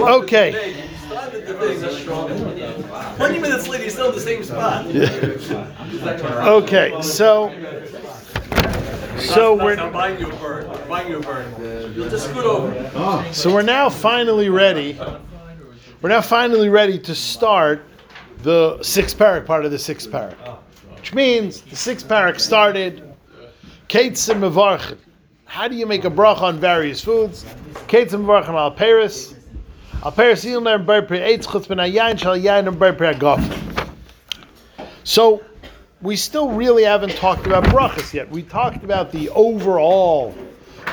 Okay. 0.00 0.74
You 0.76 0.96
started 1.06 1.46
the 1.46 1.54
thing. 1.54 3.16
Twenty 3.16 3.38
minutes 3.38 3.68
later, 3.68 3.82
you're 3.84 3.90
still 3.90 4.08
in 4.10 4.14
the 4.14 4.20
same 4.20 4.44
spot. 4.44 4.86
Okay, 6.46 7.02
so 7.02 7.52
so 9.18 9.54
we're 9.54 9.76
buying 9.90 10.20
you 10.20 10.30
a 10.30 10.36
bird. 10.36 10.88
Buying 10.88 11.08
you 11.08 11.18
a 11.18 11.22
bird. 11.22 11.94
You'll 11.96 12.08
just 12.08 12.30
scoot 12.30 12.44
over. 12.44 13.32
so 13.32 13.52
we're 13.52 13.62
now 13.62 13.90
finally 13.90 14.48
ready. 14.48 14.98
We're 16.00 16.10
now 16.10 16.20
finally 16.20 16.68
ready 16.68 16.98
to 17.00 17.14
start 17.14 17.84
the 18.42 18.80
sixth 18.82 19.18
parak 19.18 19.46
part 19.46 19.64
of 19.64 19.72
the 19.72 19.78
sixth 19.78 20.08
parak, 20.10 20.36
which 20.94 21.12
means 21.12 21.62
the 21.62 21.76
sixth 21.76 22.06
parak 22.06 22.38
started. 22.38 23.02
Keitzim 23.88 24.38
mevarchim. 24.38 24.98
How 25.46 25.66
do 25.66 25.74
you 25.74 25.86
make 25.86 26.04
a 26.04 26.10
bracha 26.10 26.42
on 26.42 26.60
various 26.60 27.02
foods? 27.02 27.44
Keitzim 27.88 28.24
mevarchim 28.24 28.50
al 28.50 28.70
peris. 28.70 29.34
So 35.02 35.42
we 36.00 36.14
still 36.14 36.50
really 36.50 36.84
haven't 36.84 37.16
talked 37.16 37.46
about 37.46 37.64
brachas 37.64 38.14
yet. 38.14 38.30
We 38.30 38.44
talked 38.44 38.84
about 38.84 39.10
the 39.10 39.28
overall 39.30 40.36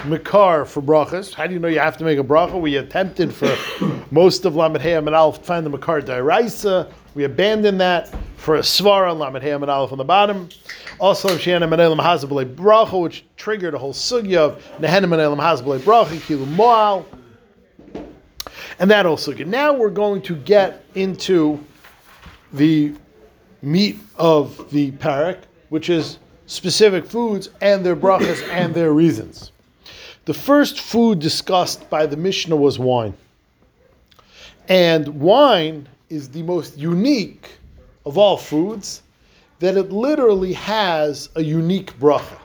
makar 0.06 0.66
for 0.66 0.82
brachas. 0.82 1.36
How 1.36 1.46
do 1.46 1.54
you 1.54 1.60
know 1.60 1.68
you 1.68 1.80
have 1.80 1.98
to 1.98 2.04
make 2.04 2.18
a 2.18 2.24
bracha? 2.24 2.60
We 2.60 2.78
attempted 2.78 3.32
for 3.32 3.56
most 4.12 4.44
of 4.44 4.56
Lamed 4.56 4.82
Hey 4.82 4.96
and 4.96 5.08
Aleph 5.08 5.38
to 5.38 5.44
find 5.44 5.64
the 5.64 5.70
makar 5.70 6.02
dairaisa. 6.02 6.92
We 7.14 7.26
abandoned 7.26 7.80
that 7.82 8.12
for 8.38 8.56
a 8.56 8.62
svara 8.62 9.16
Lamed 9.16 9.44
Hey 9.44 9.52
and 9.52 9.64
Aleph 9.66 9.92
on 9.92 10.00
the 10.00 10.04
bottom. 10.04 10.50
Also, 11.00 11.30
Shana 11.30 11.70
Menelim 11.70 12.00
Hazabale 12.00 12.56
bracha, 12.56 13.00
which 13.00 13.24
triggered 13.38 13.76
a 13.76 13.78
whole 13.78 13.94
sugya 13.94 14.38
of 14.38 14.64
Nehenim 14.80 15.10
Menelim 15.10 15.38
Hazabale 15.38 15.80
bracha, 15.80 16.18
Kilu 16.22 16.48
Moal. 16.48 17.06
And 18.80 18.92
that 18.92 19.06
also 19.06 19.34
good. 19.34 19.48
Now 19.48 19.74
we're 19.74 19.90
going 19.90 20.22
to 20.24 20.36
get 20.36 20.84
into 20.96 21.64
the 22.54 22.94
meat 23.62 23.98
of 24.18 24.70
the 24.72 24.92
parak, 24.92 25.40
which 25.70 25.90
is 25.90 26.20
specific 26.48 27.06
foods 27.06 27.50
and 27.62 27.86
their 27.86 27.96
brachas 27.96 28.48
and 28.52 28.74
their 28.74 28.92
reasons. 28.94 29.52
The 30.26 30.34
first 30.34 30.80
food 30.80 31.20
discussed 31.20 31.90
by 31.90 32.06
the 32.06 32.18
Mishnah 32.18 32.56
was 32.56 32.80
wine. 32.80 33.14
And 34.68 35.08
wine 35.20 35.88
is 36.10 36.30
the 36.30 36.44
most 36.44 36.78
unique 36.78 37.52
of 38.06 38.18
all 38.18 38.38
foods 38.38 39.04
that 39.60 39.78
it 39.78 39.92
literally 39.92 40.54
has 40.54 41.30
a 41.36 41.42
unique 41.42 41.98
bracha. 42.00 42.38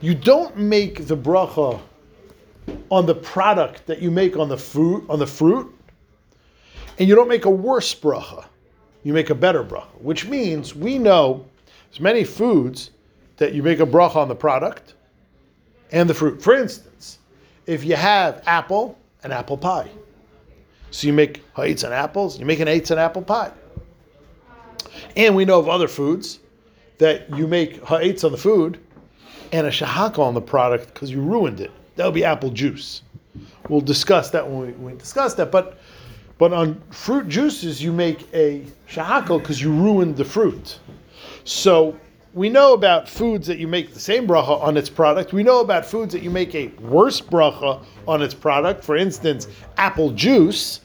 You 0.00 0.14
don't 0.14 0.56
make 0.56 1.06
the 1.06 1.16
bracha 1.16 1.80
on 2.90 3.06
the 3.06 3.14
product 3.14 3.86
that 3.86 4.00
you 4.00 4.10
make 4.10 4.36
on 4.36 4.48
the 4.48 4.56
fruit, 4.56 5.04
on 5.08 5.18
the 5.18 5.26
fruit, 5.26 5.74
and 6.98 7.08
you 7.08 7.14
don't 7.14 7.28
make 7.28 7.44
a 7.44 7.50
worse 7.50 7.94
bracha 7.94 8.44
you 9.04 9.12
make 9.12 9.30
a 9.30 9.34
better 9.34 9.64
bracha, 9.64 10.00
which 10.00 10.26
means 10.26 10.74
we 10.74 10.98
know 10.98 11.44
there's 11.90 12.00
many 12.00 12.24
foods 12.24 12.90
that 13.36 13.52
you 13.52 13.62
make 13.62 13.80
a 13.80 13.86
bracha 13.86 14.16
on 14.16 14.28
the 14.28 14.34
product 14.34 14.94
and 15.90 16.08
the 16.08 16.14
fruit. 16.14 16.42
For 16.42 16.54
instance, 16.54 17.18
if 17.66 17.84
you 17.84 17.96
have 17.96 18.42
apple 18.46 18.98
and 19.24 19.32
apple 19.32 19.56
pie, 19.56 19.90
so 20.90 21.06
you 21.06 21.12
make 21.12 21.42
ha'itz 21.54 21.84
on 21.84 21.92
apples, 21.92 22.38
you 22.38 22.46
make 22.46 22.60
an 22.60 22.68
eitz 22.68 22.90
on 22.90 22.98
apple 22.98 23.22
pie. 23.22 23.50
And 25.16 25.34
we 25.34 25.44
know 25.44 25.58
of 25.58 25.68
other 25.68 25.88
foods 25.88 26.38
that 26.98 27.28
you 27.36 27.46
make 27.46 27.82
ha'itz 27.82 28.24
on 28.24 28.32
the 28.32 28.38
food 28.38 28.78
and 29.52 29.66
a 29.66 29.70
shahaka 29.70 30.18
on 30.18 30.34
the 30.34 30.40
product 30.40 30.92
because 30.92 31.10
you 31.10 31.20
ruined 31.20 31.60
it. 31.60 31.70
That 31.96 32.04
would 32.04 32.14
be 32.14 32.24
apple 32.24 32.50
juice. 32.50 33.02
We'll 33.68 33.80
discuss 33.80 34.30
that 34.30 34.46
when 34.46 34.60
we, 34.60 34.72
when 34.72 34.92
we 34.92 34.98
discuss 34.98 35.34
that, 35.34 35.50
but 35.50 35.78
but 36.38 36.52
on 36.52 36.82
fruit 36.90 37.28
juices, 37.28 37.80
you 37.80 37.92
make 37.92 38.26
a 38.34 38.66
shahakal 38.90 39.38
because 39.38 39.62
you 39.62 39.72
ruined 39.72 40.16
the 40.16 40.24
fruit. 40.24 40.80
So 41.44 41.96
we 42.34 42.48
know 42.48 42.72
about 42.72 43.08
foods 43.08 43.46
that 43.46 43.58
you 43.58 43.68
make 43.68 43.94
the 43.94 44.00
same 44.00 44.26
bracha 44.26 44.60
on 44.60 44.76
its 44.76 44.88
product. 44.88 45.32
We 45.32 45.44
know 45.44 45.60
about 45.60 45.86
foods 45.86 46.12
that 46.14 46.22
you 46.22 46.30
make 46.30 46.54
a 46.56 46.66
worse 46.80 47.20
bracha 47.20 47.84
on 48.08 48.22
its 48.22 48.34
product. 48.34 48.82
For 48.82 48.96
instance, 48.96 49.46
apple 49.76 50.10
juice. 50.10 50.80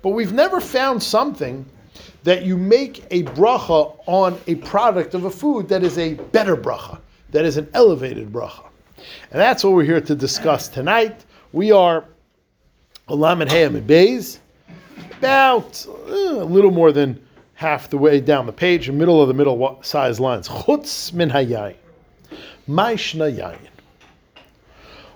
But 0.00 0.10
we've 0.10 0.32
never 0.32 0.62
found 0.62 1.02
something 1.02 1.66
that 2.22 2.46
you 2.46 2.56
make 2.56 3.04
a 3.10 3.24
bracha 3.24 3.98
on 4.06 4.38
a 4.46 4.54
product 4.54 5.12
of 5.12 5.24
a 5.24 5.30
food 5.30 5.68
that 5.68 5.82
is 5.82 5.98
a 5.98 6.14
better 6.14 6.56
bracha, 6.56 6.98
that 7.32 7.44
is 7.44 7.58
an 7.58 7.68
elevated 7.74 8.32
bracha. 8.32 8.69
And 9.30 9.40
that's 9.40 9.64
what 9.64 9.72
we're 9.72 9.84
here 9.84 10.00
to 10.00 10.14
discuss 10.14 10.68
tonight. 10.68 11.24
We 11.52 11.72
are 11.72 12.04
Olam 13.08 13.42
and 13.42 13.50
Hayam 13.50 13.76
and 13.76 13.88
Beis 13.88 14.38
about 15.18 15.86
uh, 15.88 16.12
a 16.12 16.44
little 16.44 16.70
more 16.70 16.92
than 16.92 17.20
half 17.54 17.90
the 17.90 17.98
way 17.98 18.20
down 18.20 18.46
the 18.46 18.52
page, 18.52 18.88
in 18.88 18.94
the 18.94 18.98
middle 18.98 19.20
of 19.20 19.28
the 19.28 19.34
middle 19.34 19.78
size 19.82 20.18
lines. 20.18 20.48
Chutz 20.48 21.12
min 21.12 21.28
hayayin. 21.28 21.76
Maishna 22.68 23.36
yayin. 23.36 23.68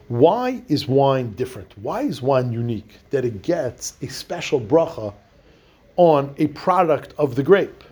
Why 0.09 0.63
is 0.69 0.87
wine 0.87 1.33
different? 1.33 1.73
Why 1.79 2.03
is 2.03 2.21
wine 2.21 2.53
unique 2.53 2.99
that 3.11 3.25
it 3.25 3.41
gets 3.41 3.95
a 4.03 4.09
special 4.09 4.61
bracha 4.61 5.15
on 5.97 6.35
a 6.37 6.49
product 6.49 7.15
of 7.17 7.35
the 7.35 7.43
grape? 7.43 7.83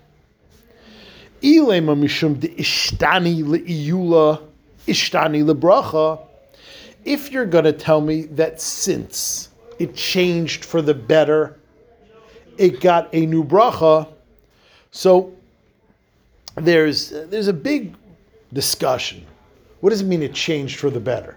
Ilema 1.41 1.99
mishum 1.99 2.39
de 2.39 2.49
ishtani 2.49 3.43
le'iyula 3.43 4.43
ishtani 4.87 5.45
lebracha. 5.45 6.21
If 7.05 7.33
you're 7.33 7.47
going 7.47 7.65
to 7.65 7.73
tell 7.73 8.01
me 8.01 8.23
that 8.23 8.61
since 8.61 9.49
it 9.79 9.95
changed 9.95 10.65
for 10.65 10.83
the 10.83 10.95
better, 10.95 11.59
it 12.59 12.81
got 12.81 13.09
a 13.13 13.27
new 13.27 13.45
bracha. 13.45 14.09
So 14.91 15.33
there's 16.55 17.11
there's 17.11 17.49
a 17.49 17.53
big 17.53 17.95
discussion. 18.53 19.27
What 19.81 19.91
does 19.91 20.03
it 20.03 20.07
mean 20.07 20.23
it 20.23 20.35
changed 20.35 20.79
for 20.79 20.91
the 20.91 21.01
better? 21.01 21.37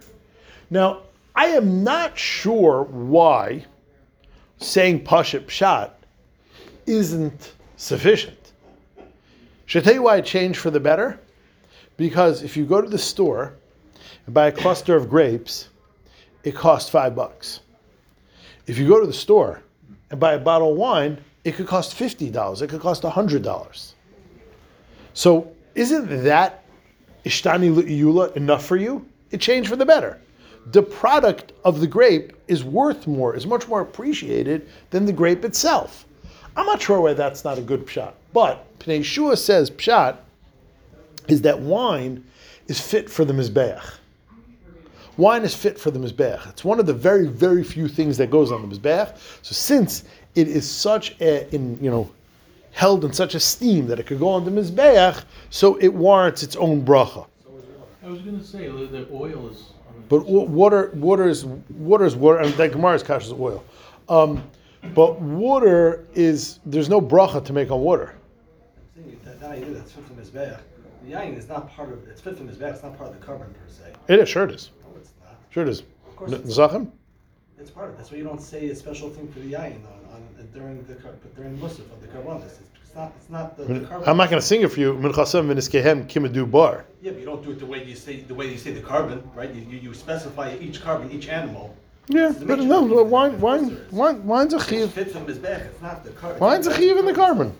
Now, 0.69 1.01
I 1.35 1.47
am 1.47 1.83
not 1.83 2.17
sure 2.17 2.83
why 2.83 3.65
saying 4.57 5.03
Pashat 5.03 5.45
Pshat 5.45 5.91
isn't 6.85 7.53
sufficient. 7.77 8.51
Should 9.65 9.83
I 9.83 9.85
tell 9.85 9.93
you 9.95 10.03
why 10.03 10.17
it 10.17 10.25
changed 10.25 10.59
for 10.59 10.69
the 10.69 10.79
better? 10.79 11.19
Because 11.97 12.43
if 12.43 12.57
you 12.57 12.65
go 12.65 12.81
to 12.81 12.89
the 12.89 12.97
store 12.97 13.53
and 14.25 14.33
buy 14.33 14.47
a 14.47 14.51
cluster 14.51 14.95
of 14.95 15.09
grapes, 15.09 15.69
it 16.43 16.55
costs 16.55 16.89
five 16.89 17.15
bucks. 17.15 17.61
If 18.67 18.77
you 18.77 18.87
go 18.87 18.99
to 18.99 19.07
the 19.07 19.13
store 19.13 19.61
and 20.09 20.19
buy 20.19 20.33
a 20.33 20.39
bottle 20.39 20.71
of 20.71 20.77
wine, 20.77 21.23
it 21.43 21.55
could 21.55 21.67
cost 21.67 21.97
$50. 21.97 22.61
It 22.61 22.69
could 22.69 22.81
cost 22.81 23.03
$100. 23.03 23.93
So 25.13 25.51
isn't 25.75 26.23
that 26.23 26.63
Ishtani 27.23 27.73
Lu'iyula 27.73 28.35
enough 28.35 28.65
for 28.65 28.75
you? 28.75 29.05
It 29.31 29.39
changed 29.39 29.69
for 29.69 29.75
the 29.75 29.85
better. 29.85 30.19
The 30.71 30.81
product 30.81 31.53
of 31.63 31.79
the 31.79 31.87
grape 31.87 32.33
is 32.47 32.63
worth 32.63 33.05
more, 33.05 33.35
is 33.35 33.45
much 33.45 33.67
more 33.67 33.81
appreciated 33.81 34.67
than 34.89 35.05
the 35.05 35.13
grape 35.13 35.45
itself. 35.45 36.05
I'm 36.57 36.65
not 36.65 36.81
sure 36.81 37.01
why 37.01 37.13
that's 37.13 37.43
not 37.43 37.57
a 37.57 37.61
good 37.61 37.85
pshat. 37.85 38.13
But 38.33 38.79
Pnei 38.79 39.03
Shua 39.03 39.37
says 39.37 39.69
pshat 39.69 40.17
is 41.27 41.41
that 41.43 41.59
wine 41.59 42.23
is 42.67 42.79
fit 42.79 43.09
for 43.09 43.25
the 43.25 43.33
Mizbeach. 43.33 43.83
Wine 45.17 45.43
is 45.43 45.55
fit 45.55 45.79
for 45.79 45.91
the 45.91 45.99
Mizbeach. 45.99 46.49
It's 46.49 46.65
one 46.65 46.79
of 46.79 46.85
the 46.85 46.93
very, 46.93 47.27
very 47.27 47.63
few 47.63 47.87
things 47.87 48.17
that 48.17 48.29
goes 48.29 48.51
on 48.51 48.67
the 48.67 48.75
Mizbeach. 48.75 49.15
So 49.43 49.53
since 49.53 50.03
it 50.35 50.47
is 50.47 50.69
such 50.69 51.15
a, 51.21 51.53
in, 51.55 51.77
you 51.81 51.89
know, 51.89 52.09
held 52.71 53.05
in 53.05 53.13
such 53.13 53.35
esteem 53.35 53.87
that 53.87 53.99
it 53.99 54.05
could 54.05 54.19
go 54.19 54.27
on 54.27 54.43
the 54.43 54.51
Mizbeach, 54.51 55.23
so 55.49 55.75
it 55.75 55.87
warrants 55.93 56.43
its 56.43 56.55
own 56.57 56.83
bracha. 56.83 57.25
I 58.03 58.09
was 58.09 58.21
going 58.21 58.37
to 58.37 58.45
say 58.45 58.67
the 58.67 58.85
the 58.85 59.07
oil 59.11 59.49
is. 59.49 59.71
on 59.87 59.95
the- 59.95 60.01
But 60.09 60.25
water, 60.27 60.91
water 60.95 61.27
is 61.27 61.45
water 61.45 62.05
is 62.05 62.15
water, 62.15 62.39
and 62.39 62.53
that 62.55 62.71
Gemara's 62.73 63.01
kash 63.01 63.25
is 63.25 63.31
oil. 63.31 63.63
Um, 64.09 64.43
but 64.93 65.19
water 65.21 66.05
is 66.13 66.59
there's 66.65 66.89
no 66.89 67.01
bracha 67.01 67.43
to 67.45 67.53
make 67.53 67.71
on 67.71 67.79
water. 67.81 68.13
That, 69.23 69.39
that 69.39 70.61
idea 71.13 71.35
that's 71.35 71.35
fit 71.35 71.35
from 71.35 71.35
Mizbeach. 71.35 71.35
The 71.35 71.35
yayin 71.35 71.37
is 71.37 71.47
not 71.49 71.69
part 71.75 71.91
of, 71.91 72.07
it's 72.07 72.21
fit 72.21 72.37
from 72.37 72.49
Mizbeach, 72.49 72.73
it's 72.73 72.83
not 72.83 72.97
part 72.97 73.09
of 73.11 73.19
the 73.19 73.25
carbon 73.25 73.47
per 73.53 73.67
se. 73.69 73.93
It 74.07 74.19
is, 74.19 74.29
sure 74.29 74.43
it 74.45 74.51
is, 74.51 74.71
No, 74.83 74.97
it's 74.99 75.11
not. 75.23 75.35
sure 75.49 75.63
it 75.63 75.69
is. 75.69 75.79
Of 75.81 76.15
course 76.15 76.31
N- 76.31 76.39
it's- 76.39 76.57
Zachem? 76.57 76.91
It's 77.57 77.71
part 77.71 77.87
of 77.89 77.93
it. 77.95 77.97
That's 77.97 78.11
why 78.11 78.17
you 78.17 78.23
don't 78.23 78.41
say 78.41 78.69
a 78.69 78.75
special 78.75 79.09
thing 79.09 79.27
for 79.31 79.39
the 79.39 79.53
yayin 79.53 79.77
on, 79.85 80.13
on, 80.13 80.49
during 80.53 80.83
the, 80.85 80.93
but 80.95 81.35
during 81.35 81.57
Musaf 81.57 81.79
of 81.91 82.01
the 82.01 82.07
karbanis. 82.07 82.45
It's, 82.45 82.59
it's 82.83 82.95
not, 82.95 83.13
it's 83.17 83.29
not 83.29 83.57
the, 83.57 83.63
the 83.65 83.79
carbon. 83.87 84.07
I'm 84.09 84.17
not 84.17 84.29
going 84.29 84.41
to 84.41 84.45
sing 84.45 84.61
it 84.61 84.71
for 84.71 84.79
you. 84.79 84.93
Minchasem 84.93 85.47
v'niskehem 85.47 86.07
kimadu 86.07 86.49
bar. 86.49 86.85
Yeah, 87.01 87.11
but 87.11 87.19
you 87.19 87.25
don't 87.25 87.43
do 87.43 87.51
it 87.51 87.59
the 87.59 87.65
way 87.65 87.83
you 87.83 87.95
say, 87.95 88.21
the 88.21 88.35
way 88.35 88.49
you 88.51 88.57
say 88.57 88.71
the 88.71 88.81
carbon, 88.81 89.23
right? 89.33 89.53
You, 89.53 89.61
you, 89.61 89.77
you 89.79 89.93
specify 89.93 90.55
each 90.59 90.81
carbon, 90.81 91.11
each 91.11 91.27
animal. 91.29 91.75
Yeah, 92.07 92.33
but 92.45 92.59
no, 92.59 92.99
it. 92.99 93.07
wine, 93.07 93.39
wine, 93.41 93.77
wine, 93.91 94.23
wine's 94.27 94.53
a 94.53 94.63
chiv. 94.63 94.91
fit 94.93 95.11
from 95.11 95.25
Mizbeach, 95.25 95.65
it's 95.65 95.81
not 95.81 96.03
the 96.03 96.11
carbon. 96.11 96.39
Wine's 96.39 96.67
a 96.67 96.75
chiv 96.75 96.97
in 96.97 97.05
the 97.05 97.13
carbon. 97.13 97.55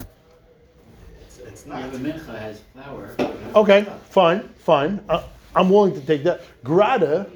It's, 1.66 1.68
it's 1.68 1.74
Yeah, 1.74 1.80
not. 1.82 1.92
the 1.92 1.98
mincha 2.34 2.40
has 2.40 2.62
flour. 2.74 3.16
Okay, 3.56 3.86
fine, 4.10 4.42
fine. 4.60 5.04
Uh, 5.10 5.24
I'm 5.56 5.70
willing 5.70 5.94
to 5.94 6.02
take 6.02 6.24
that. 6.24 6.42
Grada, 6.64 7.28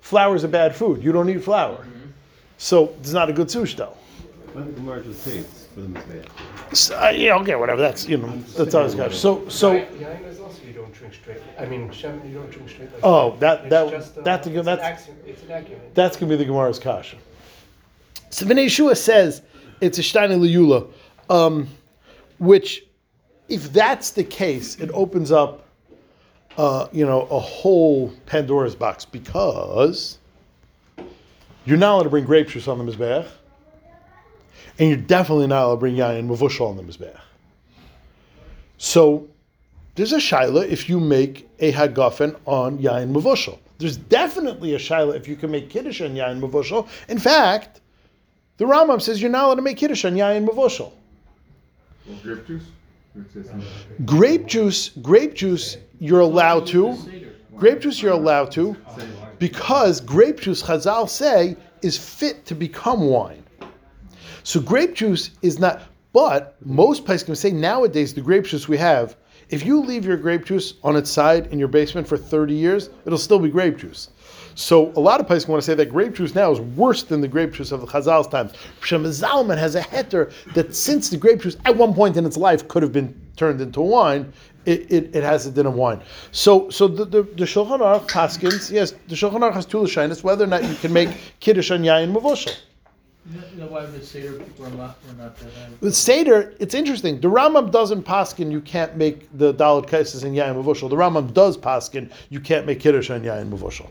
flour 0.00 0.34
is 0.36 0.44
a 0.44 0.48
bad 0.48 0.74
food. 0.74 1.02
You 1.02 1.12
don't 1.12 1.26
need 1.26 1.42
flour. 1.42 1.84
So 2.58 2.94
it's 3.00 3.12
not 3.12 3.28
a 3.28 3.32
good 3.32 3.50
sush 3.50 3.74
though. 3.74 3.96
When 4.52 4.66
the 4.66 4.72
Gemara 4.72 5.02
just 5.02 5.24
hates 5.24 5.66
for 5.74 5.80
the 5.80 5.88
Mizbeach. 5.88 6.28
So, 6.76 6.96
uh, 6.96 7.08
yeah, 7.10 7.36
okay, 7.38 7.56
whatever. 7.56 7.80
That's 7.80 8.06
you 8.06 8.18
know 8.18 8.36
that's 8.56 8.74
always 8.74 8.94
got. 8.94 9.12
So 9.12 9.48
so 9.48 9.72
Yain 9.80 10.28
is 10.28 10.38
also 10.38 10.58
you 10.66 10.72
don't 10.74 10.92
drink 10.92 11.14
straight. 11.14 11.38
I 11.58 11.64
mean, 11.66 11.90
Shem, 11.90 12.20
you 12.28 12.34
don't 12.34 12.50
drink 12.50 12.68
straight. 12.68 12.92
Like 12.92 13.00
Oh, 13.02 13.36
that- 13.40 13.68
that- 13.70 13.90
just, 13.90 14.18
uh, 14.18 14.20
that's 14.22 14.46
a 14.46 14.50
good- 14.50 14.58
it's 14.58 14.66
that's- 14.66 15.08
it's 15.26 15.42
an 15.44 15.52
argument. 15.52 15.94
that's 15.94 16.16
gonna 16.16 16.30
be 16.30 16.36
the 16.36 16.44
Gemara's 16.44 16.78
kasha. 16.78 17.16
So 18.30 18.46
Bnei 18.46 18.68
Shua 18.70 18.94
says 18.94 19.42
it's 19.80 19.98
a 19.98 20.02
Steiner 20.02 20.36
Liyula, 20.36 20.86
um, 21.30 21.68
which, 22.38 22.84
if 23.52 23.70
that's 23.70 24.12
the 24.12 24.24
case, 24.24 24.76
it 24.76 24.90
opens 24.94 25.30
up, 25.30 25.66
uh, 26.56 26.88
you 26.90 27.04
know, 27.04 27.22
a 27.30 27.38
whole 27.38 28.10
Pandora's 28.24 28.74
box 28.74 29.04
because 29.04 30.16
you're 31.66 31.76
not 31.76 31.96
allowed 31.96 32.02
to 32.04 32.08
bring 32.08 32.24
grape 32.24 32.48
juice 32.48 32.66
on 32.66 32.78
the 32.78 32.90
mizbeach, 32.90 33.28
and 34.78 34.88
you're 34.88 34.96
definitely 34.96 35.48
not 35.48 35.64
allowed 35.64 35.74
to 35.74 35.80
bring 35.80 35.96
yayin 35.96 36.26
mavushal 36.28 36.70
on 36.70 36.78
the 36.78 36.82
mizbeach. 36.82 37.20
So 38.78 39.28
there's 39.96 40.14
a 40.14 40.16
shaila 40.16 40.66
if 40.66 40.88
you 40.88 40.98
make 40.98 41.46
a 41.58 41.72
hagafen 41.72 42.34
on 42.46 42.78
yayin 42.78 43.12
mavushal. 43.12 43.58
There's 43.76 43.98
definitely 43.98 44.74
a 44.74 44.78
shaila 44.78 45.14
if 45.14 45.28
you 45.28 45.36
can 45.36 45.50
make 45.50 45.68
kiddush 45.68 46.00
on 46.00 46.14
yayin 46.14 46.40
mavushal. 46.40 46.88
In 47.10 47.18
fact, 47.18 47.82
the 48.56 48.64
Rambam 48.64 49.02
says 49.02 49.20
you're 49.20 49.30
not 49.30 49.44
allowed 49.44 49.56
to 49.56 49.62
make 49.62 49.76
kiddush 49.76 50.06
on 50.06 50.14
yayin 50.14 50.48
mavushal. 50.48 50.90
Grape 52.22 52.46
juice? 52.46 52.62
Grape 54.04 54.46
juice, 54.46 54.90
grape 55.02 55.34
juice, 55.34 55.76
you're 55.98 56.20
allowed 56.20 56.66
to. 56.68 56.98
Grape 57.56 57.80
juice, 57.80 58.00
you're 58.02 58.12
allowed 58.12 58.50
to, 58.52 58.76
because 59.38 60.00
grape 60.00 60.40
juice, 60.40 60.62
Chazal 60.62 61.08
say, 61.08 61.56
is 61.82 61.98
fit 61.98 62.46
to 62.46 62.54
become 62.54 63.06
wine. 63.06 63.44
So 64.42 64.60
grape 64.60 64.94
juice 64.94 65.30
is 65.42 65.58
not. 65.58 65.82
But 66.12 66.56
most 66.64 67.04
places 67.04 67.24
can 67.24 67.36
say 67.36 67.52
nowadays 67.52 68.12
the 68.14 68.20
grape 68.20 68.44
juice 68.44 68.68
we 68.68 68.76
have, 68.78 69.16
if 69.48 69.64
you 69.64 69.80
leave 69.80 70.04
your 70.04 70.16
grape 70.16 70.44
juice 70.44 70.74
on 70.82 70.96
its 70.96 71.10
side 71.10 71.48
in 71.48 71.58
your 71.58 71.68
basement 71.68 72.06
for 72.06 72.16
30 72.16 72.54
years, 72.54 72.90
it'll 73.04 73.18
still 73.18 73.38
be 73.38 73.50
grape 73.50 73.76
juice. 73.76 74.08
So 74.54 74.92
a 74.96 75.00
lot 75.00 75.20
of 75.20 75.26
places 75.26 75.48
want 75.48 75.62
to 75.62 75.66
say 75.66 75.74
that 75.74 75.86
grape 75.86 76.14
juice 76.14 76.34
now 76.34 76.50
is 76.50 76.60
worse 76.60 77.02
than 77.02 77.20
the 77.20 77.28
grape 77.28 77.52
juice 77.52 77.72
of 77.72 77.80
the 77.80 77.86
Chazal's 77.86 78.28
times. 78.28 78.52
Shem 78.82 79.04
Zalman 79.04 79.58
has 79.58 79.74
a 79.74 79.82
heter 79.82 80.32
that 80.54 80.74
since 80.74 81.08
the 81.10 81.16
grape 81.16 81.42
juice 81.42 81.56
at 81.64 81.76
one 81.76 81.94
point 81.94 82.16
in 82.16 82.26
its 82.26 82.36
life 82.36 82.66
could 82.68 82.82
have 82.82 82.92
been 82.92 83.18
turned 83.36 83.60
into 83.60 83.80
wine, 83.80 84.32
it, 84.66 84.90
it, 84.92 85.16
it 85.16 85.24
has 85.24 85.46
a 85.46 85.50
din 85.50 85.66
of 85.66 85.74
wine. 85.74 86.00
So 86.30 86.70
so 86.70 86.86
the, 86.86 87.04
the, 87.04 87.22
the 87.22 87.44
Shulchan 87.44 87.80
Aruch 87.80 88.08
Paskins, 88.08 88.70
yes, 88.70 88.92
the 89.08 89.14
Shulchan 89.14 89.40
Aruch 89.40 89.54
has 89.54 89.66
two 89.66 89.78
lashinas, 89.78 90.22
whether 90.22 90.44
or 90.44 90.48
not 90.48 90.64
you 90.64 90.74
can 90.76 90.92
make 90.92 91.08
Kiddush 91.40 91.70
on 91.70 91.82
Yayin 91.82 92.14
Mavushal. 92.14 92.56
You 93.30 93.60
know- 93.60 93.66
why 93.66 93.86
the 93.86 94.04
Seder 94.04 94.32
people 94.32 94.66
are 94.66 94.70
not, 94.70 94.96
not? 95.16 95.36
With 95.80 95.94
Seder, 95.94 96.54
it's 96.58 96.74
interesting. 96.74 97.20
The 97.20 97.28
Rambam 97.28 97.70
doesn't 97.70 98.04
paskin 98.04 98.50
you 98.50 98.60
can't 98.60 98.96
make 98.96 99.28
the 99.38 99.54
Dalit 99.54 99.88
Kaisis 99.88 100.24
and 100.24 100.36
Yayin 100.36 100.62
Mavushal. 100.62 100.90
The 100.90 100.96
Rambam 100.96 101.32
does 101.32 101.56
paskin 101.56 102.10
you 102.30 102.40
can't 102.40 102.66
make 102.66 102.80
Kiddush 102.80 103.10
on 103.10 103.22
Yayin 103.22 103.50
Mavushal. 103.50 103.88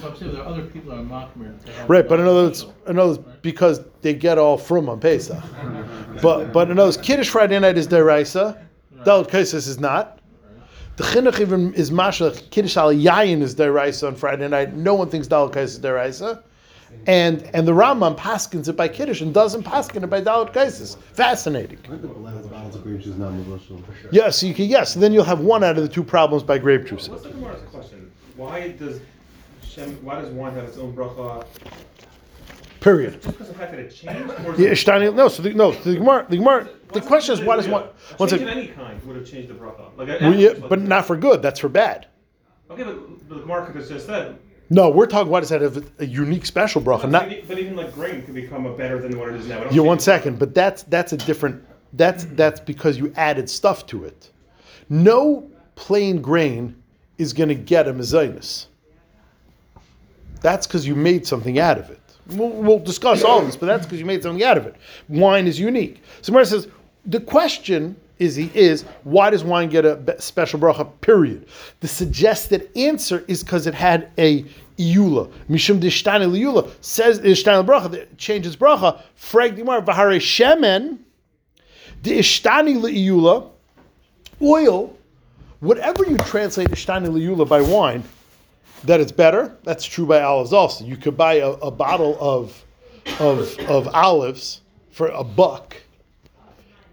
So 0.00 0.08
I'm 0.08 0.16
saying 0.16 0.32
there 0.32 0.42
are 0.42 0.46
other 0.46 0.64
people 0.64 0.90
that 0.90 0.98
are 0.98 1.02
Machmir. 1.04 1.58
that 1.64 1.72
have- 1.74 1.90
Right, 1.90 2.06
but 2.08 2.20
in 2.20 2.26
other 2.26 2.42
words, 2.44 2.66
in 2.86 2.98
other 2.98 3.12
words, 3.12 3.22
because 3.42 3.80
they 4.02 4.12
get 4.14 4.36
all 4.38 4.58
from 4.58 4.88
on 4.88 5.00
Pesach. 5.00 5.42
But 6.22 6.52
but 6.52 6.70
in 6.70 6.78
other 6.78 6.88
words, 6.88 6.96
Kiddush 6.96 7.28
Friday 7.28 7.58
night 7.58 7.76
is 7.76 7.86
deraisa, 7.86 8.58
Dalit 9.04 9.28
Kaisis 9.28 9.68
is 9.68 9.78
not. 9.78 10.18
The 10.96 11.04
chinuch 11.04 11.40
even 11.40 11.74
is 11.74 11.90
mashach. 11.90 12.48
Kiddush 12.50 12.76
al 12.78 12.92
Yayin 12.92 13.42
is 13.42 13.54
deraisa 13.54 14.06
on 14.08 14.14
Friday 14.16 14.48
night. 14.48 14.74
No 14.74 14.94
one 14.94 15.10
thinks 15.10 15.28
Dalit 15.28 15.52
Kaisis 15.52 15.64
is 15.64 15.80
deraisa. 15.80 16.42
And 17.06 17.42
and 17.52 17.68
the 17.68 17.72
Rambam 17.72 18.16
paskins 18.16 18.68
it 18.68 18.76
by 18.76 18.88
Kiddush 18.88 19.20
and 19.20 19.34
doesn't 19.34 19.64
paskin 19.64 20.02
it 20.04 20.06
by 20.06 20.22
Dalit 20.22 20.54
Kaisis. 20.54 20.96
Fascinating. 21.12 21.78
I 21.84 21.88
think 21.88 22.02
the 22.02 22.08
last 22.08 22.50
bottles 22.50 22.76
of 22.76 22.82
grape 22.82 23.00
juice 23.02 23.16
not 23.16 23.32
Mavushal. 23.32 23.82
Yes, 24.10 24.42
you 24.42 24.54
can. 24.54 24.66
Yes, 24.66 24.94
then 24.94 25.12
you'll 25.12 25.24
have 25.24 25.40
one 25.40 25.62
out 25.62 25.76
of 25.76 25.82
the 25.82 25.88
two 25.88 26.02
problems 26.04 26.42
by 26.42 26.56
grape 26.56 26.86
juice. 26.86 27.08
What's 27.10 27.24
the 27.24 27.30
Gemara's 27.30 27.60
question? 27.70 28.10
Why 28.36 28.68
does 28.68 29.00
Shem, 29.76 29.90
why 30.02 30.20
does 30.20 30.30
wine 30.30 30.54
have 30.54 30.64
its 30.64 30.78
own 30.78 30.94
bracha? 30.96 31.46
Period. 32.80 33.20
Just 33.20 33.26
because 33.26 33.48
of 33.50 33.54
the 33.54 33.58
fact 33.60 33.72
that 33.72 33.80
it 33.80 33.94
changed? 33.94 34.30
Or 34.46 34.54
is 34.54 34.58
Yeah, 34.86 34.96
it- 34.96 35.14
no, 35.14 35.28
so 35.28 35.42
the, 35.42 35.52
no, 35.52 35.72
the 35.72 35.96
Gemara, 35.96 36.24
the 36.30 36.38
Gemara, 36.38 36.68
the 36.94 37.00
question 37.02 37.34
is, 37.34 37.40
why 37.42 37.56
does 37.56 37.68
one? 37.68 37.82
One 38.16 38.28
change 38.28 38.40
of 38.42 38.48
second. 38.48 38.48
any 38.48 38.68
kind 38.68 39.02
would 39.04 39.16
have 39.16 39.26
changed 39.26 39.50
the 39.50 39.54
bracha. 39.54 39.90
Like, 39.98 40.08
Well, 40.20 40.34
yeah, 40.34 40.54
but 40.54 40.80
not 40.80 41.04
for 41.06 41.16
good. 41.16 41.42
That's 41.42 41.60
for 41.60 41.68
bad. 41.68 42.06
Okay, 42.70 42.84
but 42.84 43.28
the 43.28 43.34
Gemara 43.40 43.66
could 43.66 43.76
have 43.76 43.88
just 43.88 44.06
said. 44.06 44.38
No, 44.70 44.88
we're 44.88 45.06
talking. 45.06 45.30
Why 45.30 45.40
does 45.40 45.50
that 45.50 45.60
have 45.60 45.84
a 45.98 46.06
unique 46.06 46.46
special 46.46 46.80
bracha? 46.80 47.08
Not 47.10 47.28
but 47.46 47.58
even 47.58 47.76
like 47.76 47.92
grain 47.92 48.22
could 48.22 48.34
become 48.34 48.64
a 48.66 48.74
better 48.76 48.98
than 48.98 49.18
what 49.18 49.28
it 49.28 49.34
is 49.36 49.46
now. 49.46 49.60
Don't 49.62 49.72
yeah. 49.74 49.82
One 49.82 49.98
change- 49.98 50.38
but 50.38 50.54
that's 50.54 50.84
that's 50.84 51.12
a 51.12 51.16
different. 51.18 51.62
That's 51.92 52.24
that's 52.32 52.60
because 52.60 52.98
you 52.98 53.12
added 53.16 53.50
stuff 53.50 53.86
to 53.88 54.04
it. 54.04 54.30
No 54.88 55.48
plain 55.74 56.22
grain 56.22 56.82
is 57.18 57.32
going 57.32 57.48
to 57.48 57.54
get 57.54 57.86
a 57.88 57.92
mezainis. 57.92 58.66
That's 60.46 60.64
because 60.64 60.86
you 60.86 60.94
made 60.94 61.26
something 61.26 61.58
out 61.58 61.76
of 61.76 61.90
it. 61.90 61.98
We'll, 62.28 62.50
we'll 62.50 62.78
discuss 62.78 63.24
all 63.24 63.40
this, 63.40 63.56
but 63.56 63.66
that's 63.66 63.84
because 63.84 63.98
you 63.98 64.06
made 64.06 64.22
something 64.22 64.44
out 64.44 64.56
of 64.56 64.64
it. 64.64 64.76
Wine 65.08 65.48
is 65.48 65.58
unique. 65.58 66.00
So 66.22 66.32
Gemara 66.32 66.46
says 66.46 66.68
the 67.04 67.18
question 67.18 67.96
is 68.20 68.38
is 68.38 68.84
why 69.02 69.30
does 69.30 69.42
wine 69.42 69.68
get 69.70 69.84
a 69.84 70.20
special 70.22 70.60
bracha? 70.60 70.88
Period. 71.00 71.48
The 71.80 71.88
suggested 71.88 72.70
answer 72.76 73.24
is 73.26 73.42
because 73.42 73.66
it 73.66 73.74
had 73.74 74.08
a 74.18 74.44
iula. 74.78 75.32
Mishum 75.50 75.80
dishtani 75.80 76.30
liula 76.30 76.70
says 76.80 77.18
dishtani 77.18 77.66
bracha 77.66 77.90
that 77.90 78.16
changes 78.16 78.56
bracha. 78.56 79.02
Frag 79.16 79.56
dimar 79.56 79.84
v'hare 79.84 80.20
shemen 80.20 80.98
the 82.04 82.20
ishtani 82.20 82.76
liula 82.80 83.50
oil. 84.40 84.96
Whatever 85.58 86.08
you 86.08 86.16
translate 86.18 86.68
ishtani 86.68 87.08
liula 87.08 87.48
by 87.48 87.60
wine, 87.60 88.04
that 88.84 89.00
it's 89.00 89.12
better. 89.12 89.56
That's 89.64 89.84
true 89.84 90.06
by 90.06 90.22
olives 90.22 90.52
also. 90.52 90.84
You 90.84 90.96
could 90.96 91.16
buy 91.16 91.34
a, 91.34 91.50
a 91.50 91.70
bottle 91.70 92.16
of, 92.20 92.64
of, 93.20 93.58
of 93.60 93.88
olives 93.88 94.60
for 94.90 95.08
a 95.08 95.24
buck, 95.24 95.76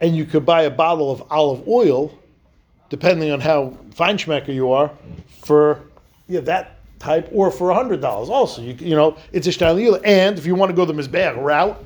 and 0.02 0.16
you 0.16 0.26
could 0.26 0.46
buy 0.46 0.64
a 0.64 0.70
bottle 0.70 1.12
of 1.12 1.24
olive 1.32 1.68
oil, 1.68 2.18
depending 2.90 3.32
on 3.32 3.40
how 3.40 3.78
feinschmecker 3.92 4.54
you 4.54 4.72
are, 4.72 4.92
for 5.44 5.82
yeah, 6.28 6.42
that 6.42 6.78
type, 7.00 7.30
or 7.32 7.52
for 7.52 7.74
hundred 7.74 8.02
dollars. 8.02 8.30
Also, 8.30 8.62
you 8.62 8.74
you 8.80 8.96
know 8.96 9.18
it's 9.32 9.48
a 9.48 9.52
shtayla. 9.52 10.02
And 10.04 10.38
if 10.38 10.46
you 10.46 10.56
want 10.56 10.70
to 10.70 10.76
go 10.76 10.86
the 10.86 10.94
mizbeach 10.94 11.42
route, 11.42 11.84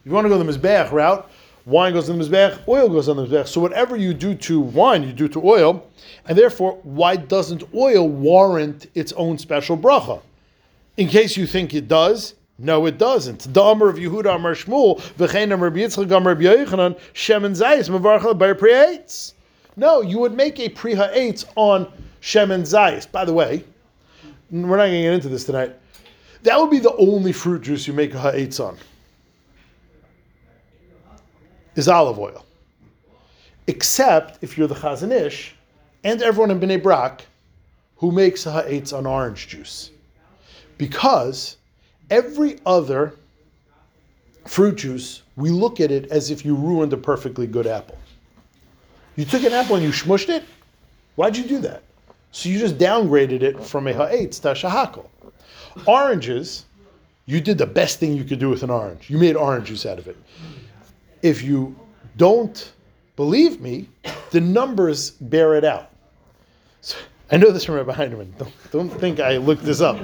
if 0.00 0.06
you 0.06 0.12
want 0.12 0.24
to 0.24 0.28
go 0.28 0.38
the 0.38 0.50
mizbeach 0.50 0.90
route, 0.92 1.30
wine 1.66 1.92
goes 1.92 2.10
on 2.10 2.18
the 2.18 2.24
mizbeach, 2.24 2.58
oil 2.68 2.88
goes 2.88 3.08
on 3.08 3.16
the 3.16 3.26
mizbeach. 3.26 3.48
So 3.48 3.60
whatever 3.60 3.96
you 3.96 4.14
do 4.14 4.34
to 4.34 4.60
wine, 4.60 5.02
you 5.02 5.12
do 5.12 5.28
to 5.28 5.44
oil, 5.44 5.86
and 6.26 6.36
therefore, 6.36 6.78
why 6.82 7.16
doesn't 7.16 7.62
oil 7.74 8.08
warrant 8.08 8.86
its 8.94 9.12
own 9.14 9.38
special 9.38 9.76
bracha? 9.76 10.20
In 10.96 11.08
case 11.08 11.36
you 11.36 11.46
think 11.46 11.74
it 11.74 11.88
does, 11.88 12.34
no, 12.58 12.84
it 12.84 12.98
doesn't. 12.98 13.52
The 13.54 13.62
Amr 13.62 13.88
of 13.88 13.96
Yehuda 13.96 14.34
Amr 14.34 14.54
Shmuel, 14.54 15.00
v'chein 15.16 15.52
Amr 15.52 15.70
Yitzchak 15.70 16.14
Amr 16.14 16.36
Yochanan, 16.36 16.94
Zayis, 17.14 17.88
Priyates. 18.58 19.32
No, 19.76 20.02
you 20.02 20.18
would 20.18 20.34
make 20.34 20.60
a 20.60 20.68
Pri 20.68 20.92
Ha'etz 20.94 21.46
on 21.56 21.90
Shem 22.20 22.50
and 22.50 22.64
Zayis. 22.64 23.10
By 23.10 23.24
the 23.24 23.32
way, 23.32 23.64
we're 24.50 24.76
not 24.76 24.88
going 24.88 24.92
to 24.92 25.02
get 25.02 25.14
into 25.14 25.30
this 25.30 25.44
tonight. 25.44 25.74
That 26.42 26.60
would 26.60 26.70
be 26.70 26.80
the 26.80 26.94
only 26.96 27.32
fruit 27.32 27.62
juice 27.62 27.86
you 27.86 27.94
make 27.94 28.12
a 28.12 28.18
Ha'etz 28.18 28.60
on. 28.60 28.76
Is 31.80 31.88
olive 31.88 32.18
oil. 32.18 32.44
Except 33.66 34.44
if 34.44 34.58
you're 34.58 34.68
the 34.68 34.74
Chazon 34.74 35.12
Ish 35.12 35.54
and 36.04 36.20
everyone 36.20 36.50
in 36.50 36.60
Bnei 36.60 36.82
Brak 36.82 37.24
who 37.96 38.12
makes 38.12 38.44
Ha'etz 38.44 38.92
on 38.92 39.06
orange 39.06 39.48
juice 39.48 39.90
because 40.76 41.56
every 42.10 42.58
other 42.66 43.14
fruit 44.46 44.76
juice, 44.76 45.22
we 45.36 45.48
look 45.48 45.80
at 45.80 45.90
it 45.90 46.04
as 46.10 46.30
if 46.30 46.44
you 46.44 46.54
ruined 46.54 46.92
a 46.92 46.98
perfectly 46.98 47.46
good 47.46 47.66
apple. 47.66 47.96
You 49.16 49.24
took 49.24 49.42
an 49.44 49.54
apple 49.54 49.76
and 49.76 49.82
you 49.82 49.90
smushed 49.90 50.28
it. 50.28 50.44
Why'd 51.16 51.34
you 51.34 51.44
do 51.44 51.60
that? 51.60 51.82
So 52.30 52.50
you 52.50 52.58
just 52.58 52.76
downgraded 52.76 53.40
it 53.40 53.58
from 53.58 53.86
a 53.86 53.94
ha'etz 53.94 54.38
to 54.40 54.50
a 54.50 54.54
shahakol. 54.54 55.06
Oranges, 55.86 56.66
you 57.24 57.40
did 57.40 57.56
the 57.56 57.64
best 57.64 57.98
thing 57.98 58.14
you 58.14 58.24
could 58.24 58.38
do 58.38 58.50
with 58.50 58.62
an 58.62 58.68
orange. 58.68 59.08
You 59.08 59.16
made 59.16 59.34
orange 59.34 59.68
juice 59.68 59.86
out 59.86 59.98
of 59.98 60.08
it. 60.08 60.18
If 61.22 61.42
you 61.42 61.76
don't 62.16 62.72
believe 63.16 63.60
me, 63.60 63.88
the 64.30 64.40
numbers 64.40 65.10
bear 65.10 65.54
it 65.54 65.64
out. 65.64 65.90
So, 66.80 66.96
I 67.30 67.36
know 67.36 67.50
this 67.50 67.64
from 67.64 67.76
Rabbi 67.76 67.92
Heinemann. 67.92 68.34
Don't, 68.38 68.52
don't 68.70 68.88
think 68.88 69.20
I 69.20 69.36
looked 69.36 69.62
this 69.62 69.80
up. 69.80 69.98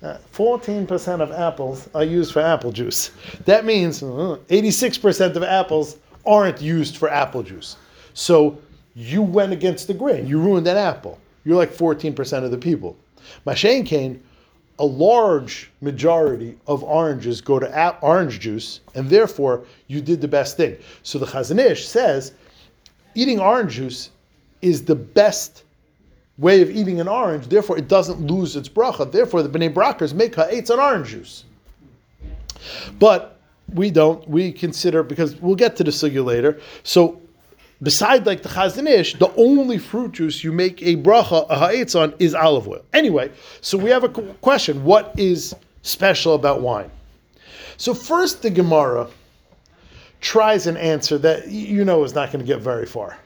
Uh, 0.00 0.16
14% 0.32 1.20
of 1.20 1.32
apples 1.32 1.88
are 1.92 2.04
used 2.04 2.32
for 2.32 2.40
apple 2.40 2.70
juice. 2.70 3.10
That 3.46 3.64
means 3.64 4.00
uh, 4.02 4.38
86% 4.48 5.34
of 5.34 5.42
apples 5.42 5.96
aren't 6.24 6.60
used 6.60 6.96
for 6.96 7.10
apple 7.10 7.42
juice. 7.42 7.76
So 8.14 8.58
you 8.94 9.22
went 9.22 9.52
against 9.52 9.88
the 9.88 9.94
grain. 9.94 10.26
You 10.26 10.40
ruined 10.40 10.68
an 10.68 10.76
apple. 10.76 11.18
You're 11.44 11.56
like 11.56 11.72
14% 11.72 12.44
of 12.44 12.50
the 12.52 12.58
people. 12.58 12.96
Mashain 13.44 13.84
Kane, 13.84 14.22
a 14.78 14.84
large 14.84 15.70
majority 15.80 16.56
of 16.66 16.84
oranges 16.84 17.40
go 17.40 17.58
to 17.58 17.98
orange 18.00 18.40
juice, 18.40 18.80
and 18.94 19.10
therefore 19.10 19.64
you 19.86 20.00
did 20.00 20.20
the 20.20 20.28
best 20.28 20.56
thing. 20.56 20.76
So 21.02 21.18
the 21.18 21.26
Chazon 21.26 21.58
Ish 21.58 21.88
says 21.88 22.32
eating 23.14 23.40
orange 23.40 23.74
juice 23.74 24.10
is 24.62 24.84
the 24.84 24.94
best 24.94 25.64
way 26.38 26.62
of 26.62 26.70
eating 26.70 27.00
an 27.00 27.08
orange, 27.08 27.48
therefore 27.48 27.76
it 27.78 27.88
doesn't 27.88 28.20
lose 28.20 28.56
its 28.56 28.68
bracha. 28.68 29.10
Therefore, 29.10 29.42
the 29.42 29.48
Bnei 29.48 29.72
Brakers 29.72 30.14
make 30.14 30.34
ha'etz 30.36 30.70
on 30.70 30.78
orange 30.78 31.08
juice. 31.08 31.44
But 32.98 33.40
we 33.74 33.90
don't. 33.90 34.26
We 34.28 34.52
consider 34.52 35.02
because 35.02 35.36
we'll 35.36 35.56
get 35.56 35.76
to 35.76 35.84
the 35.84 35.90
sugya 35.90 36.24
later. 36.24 36.60
So, 36.82 37.20
beside 37.82 38.26
like 38.26 38.42
the 38.42 38.48
Chazon 38.48 38.88
Ish, 38.88 39.14
the 39.14 39.32
only 39.36 39.78
fruit 39.78 40.12
juice 40.12 40.42
you 40.42 40.52
make 40.52 40.82
a 40.82 40.96
bracha 40.96 41.46
a 41.48 41.56
ha'etz 41.56 41.94
on 41.94 42.14
is 42.18 42.34
olive 42.34 42.68
oil. 42.68 42.84
Anyway, 42.92 43.30
so 43.60 43.78
we 43.78 43.90
have 43.90 44.04
a 44.04 44.08
question: 44.08 44.84
What 44.84 45.12
is 45.16 45.54
special 45.82 46.34
about 46.34 46.60
wine? 46.60 46.90
So 47.76 47.94
first, 47.94 48.42
the 48.42 48.50
Gemara 48.50 49.08
tries 50.20 50.66
an 50.66 50.76
answer 50.76 51.18
that 51.18 51.48
you 51.48 51.84
know 51.84 52.02
is 52.04 52.14
not 52.14 52.32
going 52.32 52.44
to 52.44 52.46
get 52.46 52.60
very 52.60 52.86
far. 52.86 53.18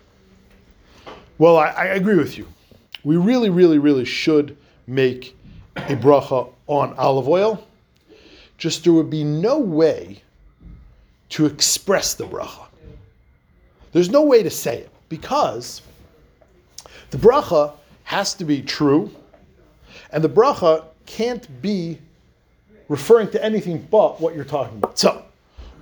Well, 1.39 1.57
I, 1.57 1.69
I 1.69 1.85
agree 1.87 2.17
with 2.17 2.37
you. 2.37 2.47
We 3.05 3.17
really, 3.17 3.51
really, 3.51 3.79
really 3.79 4.05
should 4.05 4.57
make 4.87 5.37
a 5.77 5.97
bracha 5.97 6.53
on 6.67 6.95
olive 6.95 7.29
oil. 7.29 7.67
Just 8.59 8.85
there 8.85 8.93
would 8.93 9.11
be 9.11 9.25
no 9.25 9.59
way 9.59 10.23
to 11.31 11.47
express 11.47 12.15
the 12.15 12.25
bracha. 12.25 12.67
There's 13.93 14.11
no 14.11 14.23
way 14.23 14.43
to 14.43 14.51
say 14.51 14.79
it 14.79 14.91
because 15.09 15.83
the 17.11 17.19
bracha 17.19 17.73
has 18.05 18.35
to 18.35 18.45
be 18.45 18.63
true, 18.63 19.11
and 20.11 20.25
the 20.25 20.29
bracha 20.29 20.85
can't 21.07 21.63
be 21.63 21.99
referring 22.89 23.31
to 23.31 23.45
anything 23.45 23.87
but 23.91 24.21
what 24.21 24.35
you're 24.35 24.45
talking 24.45 24.79
about. 24.79 24.99
So, 24.99 25.25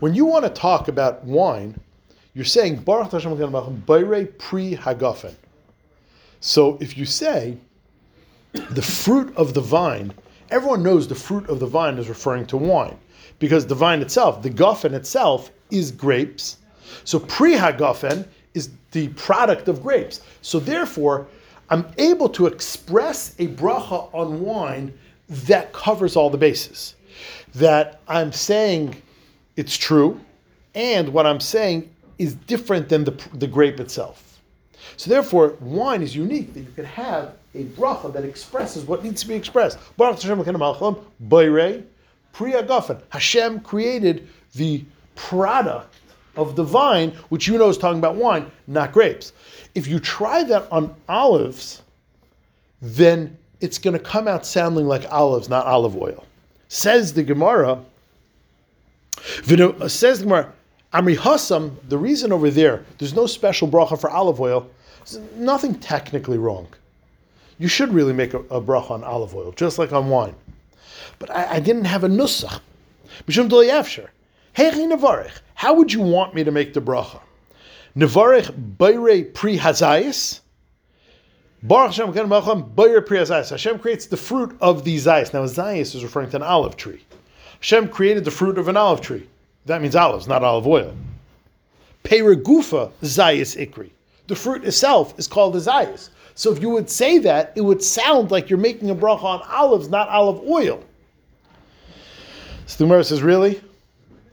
when 0.01 0.15
you 0.15 0.25
want 0.25 0.45
to 0.45 0.51
talk 0.51 0.89
about 0.89 1.25
wine, 1.25 1.79
you're 2.35 2.45
saying 2.45 2.77
Baruch 2.77 3.13
Hashem 3.13 3.37
Bayre 3.87 4.27
Pri 4.39 4.75
Hagafen. 4.77 5.35
So 6.41 6.79
if 6.81 6.97
you 6.97 7.05
say 7.05 7.59
the 8.53 8.83
fruit 8.83 9.35
of 9.37 9.53
the 9.53 9.61
vine, 9.61 10.13
everyone 10.51 10.83
knows 10.83 11.07
the 11.07 11.15
fruit 11.15 11.49
of 11.49 11.61
the 11.61 11.67
vine 11.67 11.99
is 11.99 12.09
referring 12.09 12.47
to 12.47 12.57
wine 12.57 12.97
because 13.39 13.67
the 13.67 13.75
vine 13.75 14.01
itself, 14.01 14.43
the 14.43 14.51
guffen 14.51 14.95
itself, 14.95 15.51
is 15.71 15.91
grapes. 15.91 16.57
So 17.05 17.19
Pri 17.19 17.55
Hagafen 17.55 18.27
is 18.55 18.71
the 18.93 19.09
product 19.09 19.69
of 19.69 19.83
grapes. 19.83 20.21
So 20.43 20.59
therefore, 20.59 21.27
I'm 21.71 21.87
able 21.99 22.29
to 22.31 22.47
express 22.47 23.35
a 23.39 23.47
bracha 23.49 24.13
on 24.13 24.41
wine 24.41 24.93
that 25.29 25.73
covers 25.73 26.17
all 26.17 26.29
the 26.29 26.39
bases. 26.39 26.97
That 27.55 28.01
I'm 28.09 28.33
saying 28.33 29.01
it's 29.57 29.77
true, 29.77 30.21
and 30.75 31.13
what 31.13 31.27
I'm 31.27 31.41
saying 31.41 31.89
is 32.19 32.35
different 32.35 32.89
than 32.89 33.05
the, 33.05 33.13
the 33.35 33.47
grape 33.47 33.79
itself. 33.81 34.41
So 34.97 35.11
therefore, 35.11 35.57
wine 35.61 36.03
is 36.03 36.15
unique 36.15 36.53
that 36.55 36.61
you 36.61 36.73
can 36.75 36.85
have 36.85 37.35
a 37.55 37.65
bracha 37.65 38.13
that 38.13 38.25
expresses 38.25 38.85
what 38.85 39.03
needs 39.03 39.23
to 39.23 39.29
be 39.29 39.35
expressed. 39.35 39.79
Baruch 39.97 40.23
Hashem 40.23 40.39
Elokeinu 40.39 40.57
Malcham, 40.57 41.05
Bayrei, 41.29 41.85
Pri 42.33 42.53
Agafen. 42.53 43.01
Hashem 43.11 43.61
created 43.61 44.29
the 44.55 44.85
product 45.15 45.97
of 46.37 46.57
the 46.57 46.65
vine, 46.65 47.11
which 47.29 47.47
you 47.47 47.59
know 47.59 47.69
is 47.69 47.79
talking 47.79 47.99
about 47.99 48.17
wine, 48.17 48.51
not 48.67 48.93
grapes. 48.93 49.33
If 49.75 49.87
you 49.87 49.99
try 50.01 50.43
that 50.45 50.71
on 50.71 50.95
olives, 51.09 51.83
then 52.81 53.37
it's 53.61 53.79
going 53.79 53.95
to 53.95 54.03
come 54.03 54.27
out 54.27 54.47
sounding 54.47 54.87
like 54.87 55.11
olives, 55.13 55.49
not 55.49 55.67
olive 55.67 55.97
oil. 55.97 56.25
Says 56.69 57.13
the 57.13 57.23
Gemara, 57.23 57.83
uh, 59.19 59.89
says 59.89 60.21
the 60.21 60.25
Gemara, 60.25 60.53
Amri 60.93 61.17
Hassam, 61.17 61.77
the 61.89 61.99
reason 61.99 62.33
over 62.33 62.51
there, 62.51 62.85
there's 62.99 63.15
no 63.15 63.27
special 63.27 63.69
bracha 63.69 64.01
for 64.01 64.11
olive 64.11 64.41
oil, 64.41 64.69
nothing 65.35 65.75
technically 65.79 66.39
wrong. 66.39 66.67
You 67.59 67.69
should 67.69 67.93
really 67.93 68.13
make 68.13 68.35
a, 68.35 68.39
a 68.39 68.61
bracha 68.61 68.93
on 68.93 69.05
olive 69.05 69.35
oil, 69.35 69.53
just 69.53 69.79
like 69.79 69.93
on 69.93 70.09
wine. 70.09 70.35
But 71.19 71.31
I, 71.31 71.57
I 71.57 71.61
didn't 71.61 71.85
have 71.85 72.05
a 72.05 72.09
nusach. 72.09 72.61
Mishum. 73.27 74.09
Hechi 74.57 74.91
nevarech. 74.91 75.41
How 75.55 75.75
would 75.75 75.93
you 75.93 76.01
want 76.01 76.35
me 76.35 76.45
to 76.45 76.51
make 76.51 76.75
the 76.75 76.81
bracha? 76.81 77.21
Nevarech 77.97 78.77
bayre 78.79 79.25
pri 79.33 79.59
hazayis. 79.59 80.41
Baruch 81.63 81.95
Hashem 81.95 82.13
bayre 82.13 83.03
pri 83.03 83.19
hazayis. 83.19 83.51
Hashem 83.51 83.79
creates 83.79 84.07
the 84.07 84.17
fruit 84.17 84.57
of 84.61 84.85
the 84.85 84.97
zayis. 84.97 85.33
Now, 85.33 85.45
zayis 85.45 85.95
is 85.95 86.03
referring 86.03 86.31
to 86.31 86.37
an 86.37 86.43
olive 86.43 86.77
tree. 86.77 87.05
Hashem 87.61 87.89
created 87.89 88.25
the 88.25 88.31
fruit 88.31 88.59
of 88.59 88.69
an 88.69 88.77
olive 88.77 89.01
tree. 89.01 89.29
That 89.67 89.83
means 89.83 89.95
olives, 89.95 90.27
not 90.27 90.43
olive 90.43 90.67
oil. 90.67 90.95
Peregufa 92.05 92.91
zayis 93.03 93.57
ikri. 93.57 93.91
The 94.27 94.37
fruit 94.37 94.65
itself 94.65 95.19
is 95.19 95.27
called 95.27 95.55
a 95.57 95.61
zayis. 95.61 96.09
So 96.35 96.51
if 96.51 96.63
you 96.63 96.71
would 96.71 96.89
say 96.89 97.19
that, 97.19 97.53
it 97.55 97.61
would 97.61 97.83
sound 97.83 98.31
like 98.31 98.49
you're 98.49 98.59
making 98.59 98.89
a 98.89 98.95
bracha 98.95 99.25
on 99.25 99.43
olives, 99.51 99.89
not 99.91 100.09
olive 100.09 100.41
oil. 100.49 100.83
So 102.67 102.87
the 102.87 103.05
says, 103.05 103.23
really? 103.23 103.61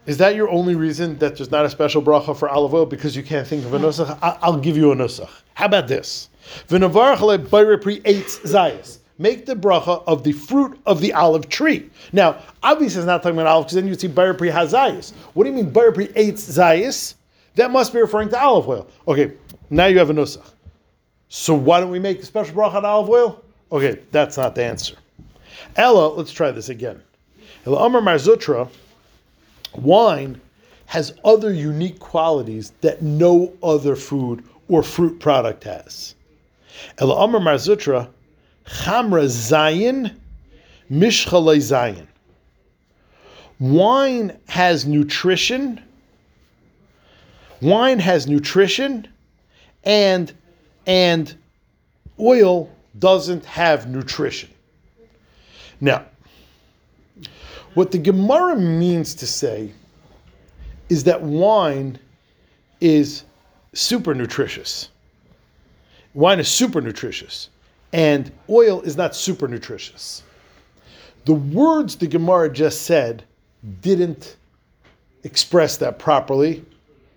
Is 0.08 0.18
that 0.20 0.36
your 0.36 0.50
only 0.50 0.74
reason 0.74 1.18
that 1.18 1.36
there's 1.36 1.52
not 1.52 1.66
a 1.66 1.70
special 1.70 2.02
bracha 2.02 2.36
for 2.36 2.48
olive 2.48 2.74
oil 2.74 2.86
because 2.86 3.14
you 3.14 3.24
can't 3.24 3.46
think 3.46 3.66
of 3.66 3.74
a 3.74 3.78
nusach? 3.78 4.18
I'll 4.22 4.58
give 4.58 4.78
you 4.78 4.94
a 4.94 4.96
nusach. 4.96 5.30
How 5.54 5.66
about 5.66 5.90
this? 5.90 6.30
Make 9.20 9.46
the 9.46 9.56
bracha 9.56 10.04
of 10.08 10.24
the 10.24 10.32
fruit 10.32 10.80
of 10.86 11.02
the 11.02 11.12
olive 11.12 11.50
tree. 11.50 11.90
Now, 12.14 12.42
obviously, 12.64 13.00
it's 13.00 13.06
not 13.06 13.22
talking 13.22 13.38
about 13.38 13.48
olive 13.48 13.66
because 13.66 13.76
then 13.76 13.86
you'd 13.88 14.00
see 14.00 14.08
bayre 14.08 14.34
pri 14.34 14.50
hazayis. 14.50 15.12
What 15.34 15.44
do 15.44 15.50
you 15.50 15.56
mean 15.56 15.72
bayre 15.72 15.92
pri 15.92 16.08
eitz 16.08 16.58
zayis? 16.58 17.16
That 17.56 17.72
must 17.72 17.92
be 17.92 18.00
referring 18.00 18.30
to 18.30 18.40
olive 18.40 18.70
oil. 18.70 18.88
Okay, 19.10 19.34
now 19.70 19.88
you 19.88 19.98
have 19.98 20.10
a 20.10 20.14
nusach. 20.14 20.54
So 21.28 21.54
why 21.54 21.82
don't 21.82 21.92
we 21.92 22.00
make 22.00 22.20
a 22.20 22.26
special 22.26 22.56
bracha 22.56 22.76
on 22.76 22.86
olive 22.86 23.10
oil? 23.10 23.44
Okay, 23.74 24.00
that's 24.12 24.38
not 24.38 24.56
the 24.56 24.64
answer. 24.64 24.96
Ella, 25.76 26.08
let's 26.14 26.32
try 26.32 26.52
this 26.52 26.70
again. 26.70 27.04
Ella 27.66 27.86
Amar 27.86 28.02
Mar 28.02 28.16
Zutra, 28.16 28.70
wine 29.76 30.40
has 30.88 31.14
other 31.24 31.52
unique 31.52 32.00
qualities 32.00 32.72
that 32.82 33.02
no 33.02 33.54
other 33.62 33.96
food 33.96 34.44
or 34.70 34.84
fruit 34.84 35.20
product 35.20 35.64
has. 35.64 36.16
Ella 36.98 37.24
Amar 37.24 37.42
Mar 37.42 37.56
Zutra, 37.56 38.10
Chamra 38.66 39.26
Zayin, 39.26 40.16
Mishchalei 40.92 41.58
Zayin. 41.58 42.08
Wine 43.60 44.38
has 44.48 44.86
nutrition. 44.86 45.82
Wine 47.62 48.00
has 48.00 48.28
nutrition 48.28 49.08
and 49.84 50.34
and 50.86 51.36
oil 52.20 52.70
doesn't 53.00 53.46
have 53.46 53.90
nutrition. 53.90 54.50
Now, 55.82 56.06
what 57.77 57.91
the 57.91 58.00
Gemara 58.00 58.55
means 58.55 59.13
to 59.13 59.27
say 59.27 59.72
is 60.89 61.03
that 61.03 61.22
wine 61.22 62.00
is 62.81 63.24
super 63.74 64.15
nutritious. 64.15 64.89
Wine 66.15 66.39
is 66.39 66.48
super 66.48 66.81
nutritious, 66.81 67.50
and 67.93 68.31
oil 68.50 68.81
is 68.81 68.98
not 68.98 69.15
super 69.15 69.48
nutritious. 69.48 70.24
The 71.25 71.36
words 71.36 71.96
the 71.98 72.07
Gemara 72.07 72.51
just 72.51 72.81
said 72.81 73.24
didn't 73.81 74.38
express 75.24 75.77
that 75.77 76.00
properly, 76.00 76.65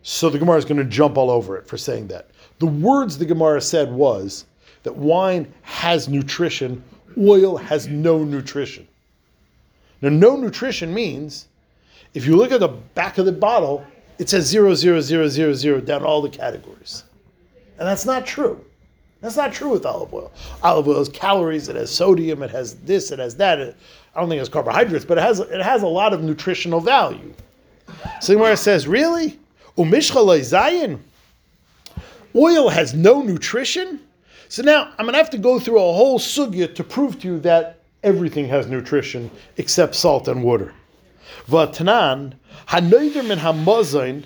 so 0.02 0.28
the 0.28 0.38
Gemara 0.38 0.58
is 0.58 0.66
going 0.66 0.76
to 0.76 0.84
jump 0.84 1.16
all 1.16 1.30
over 1.30 1.56
it 1.56 1.66
for 1.66 1.78
saying 1.78 2.08
that. 2.08 2.32
The 2.58 2.66
words 2.66 3.16
the 3.16 3.24
Gemara 3.24 3.62
said 3.62 3.90
was 3.90 4.44
that 4.82 4.94
wine 4.94 5.50
has 5.62 6.06
nutrition, 6.06 6.84
oil 7.16 7.56
has 7.56 7.88
no 7.88 8.24
nutrition. 8.24 8.86
Now, 10.02 10.08
no 10.08 10.36
nutrition 10.36 10.92
means 10.94 11.46
if 12.14 12.26
you 12.26 12.36
look 12.36 12.52
at 12.52 12.60
the 12.60 12.68
back 12.68 13.18
of 13.18 13.26
the 13.26 13.32
bottle, 13.32 13.84
it 14.18 14.28
says 14.28 14.46
zero, 14.46 14.74
zero, 14.74 15.00
zero, 15.00 15.28
zero, 15.28 15.52
zero 15.52 15.80
down 15.80 16.02
all 16.02 16.20
the 16.22 16.28
categories. 16.28 17.04
And 17.78 17.86
that's 17.86 18.04
not 18.04 18.26
true. 18.26 18.64
That's 19.20 19.36
not 19.36 19.52
true 19.52 19.70
with 19.70 19.84
olive 19.84 20.12
oil. 20.14 20.32
Olive 20.62 20.88
oil 20.88 20.98
has 20.98 21.08
calories, 21.10 21.68
it 21.68 21.76
has 21.76 21.90
sodium, 21.90 22.42
it 22.42 22.50
has 22.50 22.76
this, 22.76 23.10
it 23.10 23.18
has 23.18 23.36
that. 23.36 23.58
It, 23.58 23.76
I 24.14 24.20
don't 24.20 24.28
think 24.28 24.38
it 24.38 24.40
has 24.40 24.48
carbohydrates, 24.48 25.04
but 25.04 25.18
it 25.18 25.22
has 25.22 25.40
it 25.40 25.62
has 25.62 25.82
a 25.82 25.86
lot 25.86 26.12
of 26.12 26.22
nutritional 26.22 26.80
value. 26.80 27.32
So 28.20 28.34
Gemara 28.34 28.56
says, 28.56 28.88
really? 28.88 29.38
Umishchalei 29.76 30.40
zayin? 30.40 30.98
Oil 32.34 32.68
has 32.68 32.94
no 32.94 33.22
nutrition? 33.22 34.00
So 34.48 34.62
now 34.62 34.92
I'm 34.98 35.04
going 35.04 35.12
to 35.12 35.18
have 35.18 35.30
to 35.30 35.38
go 35.38 35.58
through 35.58 35.76
a 35.76 35.92
whole 35.92 36.18
sugya 36.18 36.74
to 36.74 36.84
prove 36.84 37.20
to 37.20 37.28
you 37.28 37.38
that 37.40 37.79
everything 38.02 38.48
has 38.48 38.66
nutrition 38.66 39.30
except 39.56 39.94
salt 39.94 40.28
and 40.28 40.42
water. 40.42 40.72
Vatanan, 41.48 42.34
hanoider 42.68 43.26
min 43.26 44.24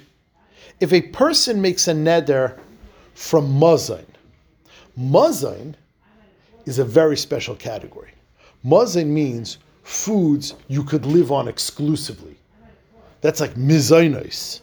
if 0.81 0.93
a 0.93 1.02
person 1.02 1.62
makes 1.62 1.88
a 1.88 1.93
neder 1.93 2.59
from 3.14 3.61
mazain, 3.61 4.07
mazain 4.99 5.75
is 6.66 6.78
a 6.78 6.85
very 6.85 7.16
special 7.16 7.54
category. 7.54 8.11
Mazain 8.64 9.07
means 9.07 9.59
foods 9.83 10.54
you 10.69 10.83
could 10.83 11.07
live 11.07 11.31
on 11.31 11.47
exclusively. 11.47 12.37
That's 13.21 13.40
like 13.40 13.54
mizainos. 13.54 14.61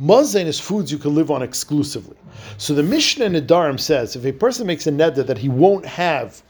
Mazain 0.00 0.46
is 0.46 0.60
foods 0.60 0.92
you 0.92 0.98
can 0.98 1.14
live 1.14 1.30
on 1.30 1.42
exclusively. 1.42 2.16
So 2.58 2.74
the 2.74 2.82
Mishnah 2.82 3.26
in 3.26 3.32
Nedarim 3.32 3.80
says 3.80 4.16
if 4.16 4.24
a 4.24 4.32
person 4.32 4.66
makes 4.66 4.86
a 4.86 4.90
neder 4.90 5.26
that 5.26 5.38
he 5.38 5.48
won't 5.48 5.86
have 5.86 6.42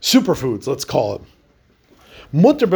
superfoods, 0.00 0.66
let's 0.66 0.84
call 0.84 1.16
it, 1.16 1.22
mutter 2.32 2.66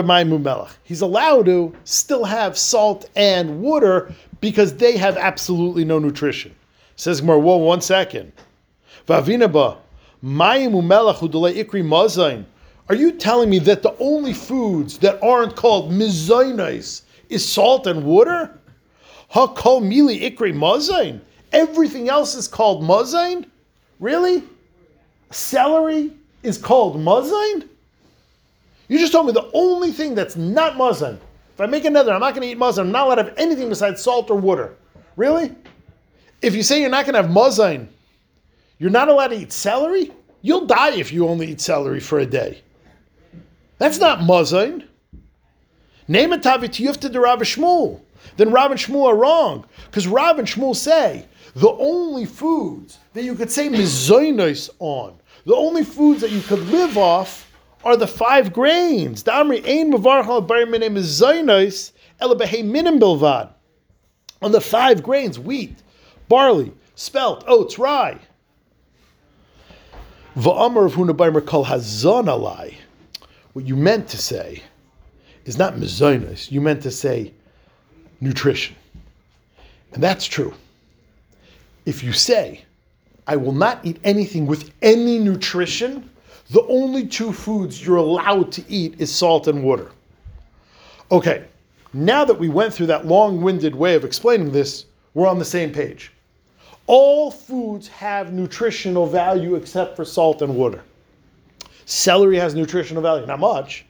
he's 0.85 1.01
allowed 1.01 1.47
to 1.47 1.75
still 1.85 2.25
have 2.25 2.59
salt 2.59 3.09
and 3.17 3.61
water 3.61 4.13
because 4.41 4.77
they 4.77 4.97
have 4.97 5.17
absolutely 5.17 5.85
no 5.85 5.99
nutrition. 5.99 6.55
Says 6.97 7.21
Gemara, 7.21 7.39
whoa, 7.39 7.57
one 7.57 7.81
second. 7.81 8.33
Vavinaba, 9.07 9.77
ikri 10.23 11.83
mazain. 11.83 12.45
Are 12.89 12.95
you 12.95 13.13
telling 13.13 13.49
me 13.49 13.59
that 13.61 13.83
the 13.83 13.97
only 13.99 14.35
foods 14.35 14.99
that 14.99 15.23
aren't 15.23 15.57
called 15.57 15.91
mizainos 15.91 17.03
is 17.31 17.47
salt 17.47 17.87
and 17.87 18.05
water? 18.05 18.59
Hakol 19.33 19.83
mili 19.83 20.21
ikri 20.21 20.53
mazain. 20.53 21.21
Everything 21.53 22.09
else 22.09 22.35
is 22.35 22.49
called 22.49 22.83
mazain? 22.83 23.47
Really? 24.01 24.43
Celery 25.31 26.13
is 26.45 26.59
called 26.59 26.97
mazain? 26.97 27.69
You 28.89 28.99
just 28.99 29.13
told 29.13 29.27
me 29.27 29.33
the 29.33 29.51
only 29.55 29.93
thing 29.93 30.15
that's 30.15 30.37
not 30.37 30.75
mazain. 30.75 31.19
If 31.55 31.61
I 31.61 31.67
make 31.67 31.85
another, 31.85 32.13
I'm 32.13 32.21
not 32.21 32.35
going 32.35 32.43
to 32.43 32.53
eat 32.53 32.59
mazain. 32.59 32.81
I'm 32.81 32.93
not 32.93 33.07
allowed 33.07 33.15
to 33.17 33.23
have 33.25 33.35
anything 33.39 33.69
besides 33.69 34.03
salt 34.03 34.31
or 34.31 34.37
water. 34.37 34.75
Really? 35.17 35.53
If 36.43 36.55
you 36.55 36.63
say 36.63 36.81
you're 36.81 36.91
not 36.91 37.07
going 37.07 37.15
to 37.15 37.23
have 37.23 37.31
mazain, 37.31 37.89
you're 38.79 38.91
not 38.91 39.09
allowed 39.09 39.29
to 39.29 39.37
eat 39.37 39.53
celery? 39.53 40.13
You'll 40.43 40.67
die 40.67 40.95
if 40.97 41.13
you 41.13 41.27
only 41.27 41.53
eat 41.53 41.61
celery 41.61 42.01
for 42.01 42.19
a 42.19 42.27
day. 42.27 42.61
That's 43.79 43.99
not 43.99 44.21
mazain. 44.21 44.85
Name 46.07 46.33
a 46.33 46.39
tavitiyufta 46.39 47.13
to 47.13 47.21
Rav 47.21 47.41
Shmuel. 47.41 48.01
Then 48.37 48.51
Rav 48.51 48.71
and 48.71 48.81
Shmuel 48.81 49.07
are 49.07 49.17
wrong. 49.17 49.65
Because 49.87 50.07
Rav 50.07 50.39
and 50.39 50.47
Shmuel 50.47 50.77
say 50.77 51.27
the 51.55 51.71
only 51.71 52.27
foods 52.27 52.99
that 53.13 53.23
you 53.23 53.35
could 53.35 53.51
say 53.51 53.69
mizoinos 53.69 54.71
on, 54.81 55.15
the 55.45 55.55
only 55.55 55.85
foods 55.85 56.21
that 56.21 56.31
you 56.31 56.41
could 56.41 56.61
live 56.69 56.97
off 56.97 57.51
are 57.85 57.97
the 57.97 58.07
five 58.07 58.53
grains. 58.53 59.25
On 64.43 64.53
the 64.53 64.61
five 64.61 65.03
grains, 65.03 65.39
wheat, 65.39 65.77
barley, 66.29 66.73
spelt, 66.95 67.45
oats, 67.47 67.79
rye. 67.79 68.13
Of. 68.13 68.21
What 73.53 73.67
you 73.67 73.77
meant 73.77 74.09
to 74.09 74.17
say 74.17 74.63
is 75.45 75.59
not 75.59 75.75
mizoinos. 75.75 76.51
You 76.51 76.61
meant 76.61 76.83
to 76.83 76.91
say 76.91 77.33
nutrition. 78.21 78.75
And 79.93 80.03
that's 80.03 80.27
true. 80.27 80.53
If 81.87 82.03
you 82.03 82.13
say, 82.13 82.65
I 83.27 83.37
will 83.37 83.53
not 83.53 83.85
eat 83.85 83.99
anything 84.05 84.47
with 84.47 84.71
any 84.83 85.19
nutrition, 85.19 86.11
the 86.51 86.63
only 86.67 87.07
two 87.07 87.33
foods 87.33 87.85
you're 87.85 87.97
allowed 87.97 88.53
to 88.53 88.65
eat 88.69 89.01
is 89.01 89.13
salt 89.15 89.49
and 89.49 89.65
water. 89.65 89.91
Okay, 91.11 91.45
now 91.93 92.25
that 92.25 92.39
we 92.39 92.49
went 92.49 92.75
through 92.75 92.87
that 92.87 93.07
long 93.07 93.41
winded 93.41 93.75
way 93.75 93.95
of 93.95 94.05
explaining 94.05 94.53
this, 94.53 94.85
we're 95.15 95.29
on 95.29 95.39
the 95.39 95.45
same 95.45 95.73
page. 95.73 96.13
All 96.87 97.31
foods 97.31 97.89
have 97.89 98.33
nutritional 98.33 99.07
value 99.07 99.55
except 99.55 99.97
for 99.97 100.05
salt 100.05 100.43
and 100.43 100.55
water. 100.55 100.83
Celery 101.87 102.37
has 102.37 102.55
nutritional 102.55 103.03
value, 103.03 103.27
not 103.27 103.41
much. 103.41 103.87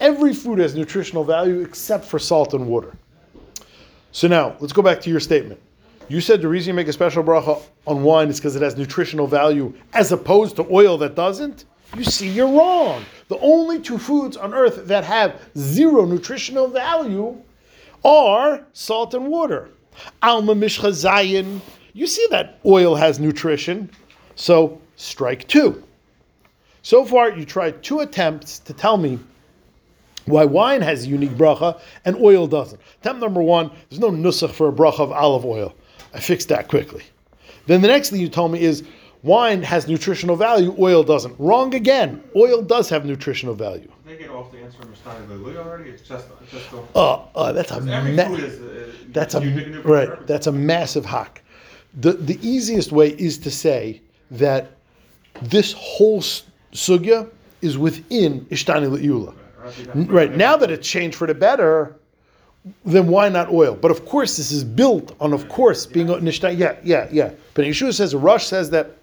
Every 0.00 0.32
food 0.32 0.58
has 0.58 0.74
nutritional 0.74 1.24
value 1.24 1.60
except 1.60 2.04
for 2.04 2.18
salt 2.18 2.54
and 2.54 2.66
water. 2.66 2.96
So 4.12 4.28
now, 4.28 4.56
let's 4.60 4.72
go 4.72 4.82
back 4.82 5.00
to 5.02 5.10
your 5.10 5.20
statement. 5.20 5.60
You 6.10 6.20
said 6.20 6.42
the 6.42 6.48
reason 6.48 6.70
you 6.70 6.74
make 6.74 6.88
a 6.88 6.92
special 6.92 7.22
bracha 7.22 7.62
on 7.86 8.02
wine 8.02 8.30
is 8.30 8.40
because 8.40 8.56
it 8.56 8.62
has 8.62 8.76
nutritional 8.76 9.28
value 9.28 9.72
as 9.92 10.10
opposed 10.10 10.56
to 10.56 10.66
oil 10.68 10.98
that 10.98 11.14
doesn't? 11.14 11.66
You 11.96 12.02
see, 12.02 12.28
you're 12.28 12.48
wrong. 12.48 13.04
The 13.28 13.38
only 13.38 13.78
two 13.80 13.96
foods 13.96 14.36
on 14.36 14.52
earth 14.52 14.88
that 14.88 15.04
have 15.04 15.40
zero 15.56 16.04
nutritional 16.04 16.66
value 16.66 17.40
are 18.04 18.66
salt 18.72 19.14
and 19.14 19.28
water. 19.28 19.70
Alma 20.20 20.56
mishcha 20.56 20.90
zayin. 20.90 21.60
You 21.92 22.08
see 22.08 22.26
that 22.32 22.58
oil 22.66 22.96
has 22.96 23.20
nutrition, 23.20 23.88
so 24.34 24.80
strike 24.96 25.46
two. 25.46 25.80
So 26.82 27.04
far, 27.04 27.30
you 27.30 27.44
tried 27.44 27.84
two 27.84 28.00
attempts 28.00 28.58
to 28.60 28.72
tell 28.72 28.96
me 28.96 29.20
why 30.24 30.44
wine 30.44 30.82
has 30.82 31.04
a 31.04 31.08
unique 31.08 31.36
bracha 31.36 31.80
and 32.04 32.16
oil 32.16 32.48
doesn't. 32.48 32.80
Attempt 33.00 33.20
number 33.20 33.42
one, 33.42 33.70
there's 33.88 34.00
no 34.00 34.10
nusach 34.10 34.50
for 34.50 34.68
a 34.68 34.72
bracha 34.72 34.98
of 34.98 35.12
olive 35.12 35.44
oil. 35.44 35.72
I 36.14 36.20
fixed 36.20 36.48
that 36.48 36.68
quickly. 36.68 37.04
Then 37.66 37.82
the 37.82 37.88
next 37.88 38.10
thing 38.10 38.20
you 38.20 38.28
told 38.28 38.52
me 38.52 38.60
is 38.60 38.82
wine 39.22 39.62
has 39.62 39.86
nutritional 39.86 40.36
value, 40.36 40.74
oil 40.78 41.02
doesn't. 41.04 41.34
Wrong 41.38 41.74
again. 41.74 42.22
Oil 42.34 42.62
does 42.62 42.88
have 42.88 43.04
nutritional 43.04 43.54
value. 43.54 43.90
They 44.06 44.16
get 44.16 44.30
off 44.30 44.50
the 44.50 44.58
answer 44.58 44.78
from 44.82 44.94
Stein 44.96 45.30
already. 45.56 45.90
It's 45.90 46.02
just, 46.08 46.26
it's 46.42 46.52
just. 46.52 46.72
A, 46.72 46.98
Uh, 46.98 47.24
uh, 47.36 47.52
that's 47.52 47.70
a 47.70 47.80
ma- 47.80 48.24
food 48.26 48.40
is. 48.40 48.60
Uh, 48.60 48.92
that's 49.12 49.34
a 49.34 49.40
different 49.40 49.82
for 49.82 49.88
right. 49.88 50.26
That's 50.26 50.46
a 50.48 50.52
massive 50.52 51.04
hack. 51.04 51.42
The 52.00 52.12
the 52.14 52.38
easiest 52.46 52.90
way 52.92 53.10
is 53.10 53.38
to 53.38 53.50
say 53.50 54.00
that 54.32 54.72
this 55.42 55.72
whole 55.74 56.20
sugya 56.72 57.28
is 57.62 57.78
within 57.78 58.46
Ishtani 58.46 58.88
Le'ula. 58.96 59.34
N- 59.94 60.06
Right 60.08 60.34
now 60.36 60.56
that 60.56 60.70
it's 60.70 60.88
changed 60.88 61.16
for 61.16 61.26
the 61.26 61.34
better, 61.34 61.94
then 62.84 63.06
why 63.08 63.28
not 63.28 63.50
oil? 63.50 63.74
But 63.74 63.90
of 63.90 64.04
course, 64.04 64.36
this 64.36 64.52
is 64.52 64.64
built 64.64 65.16
on, 65.20 65.32
of 65.32 65.48
course, 65.48 65.86
being 65.86 66.10
a 66.10 66.14
Nishtani. 66.14 66.58
Yeah, 66.58 66.76
yeah, 66.82 67.08
yeah. 67.10 67.32
But 67.54 67.64
Yeshua 67.64 67.94
says, 67.94 68.14
Rush 68.14 68.46
says 68.46 68.70
that. 68.70 68.96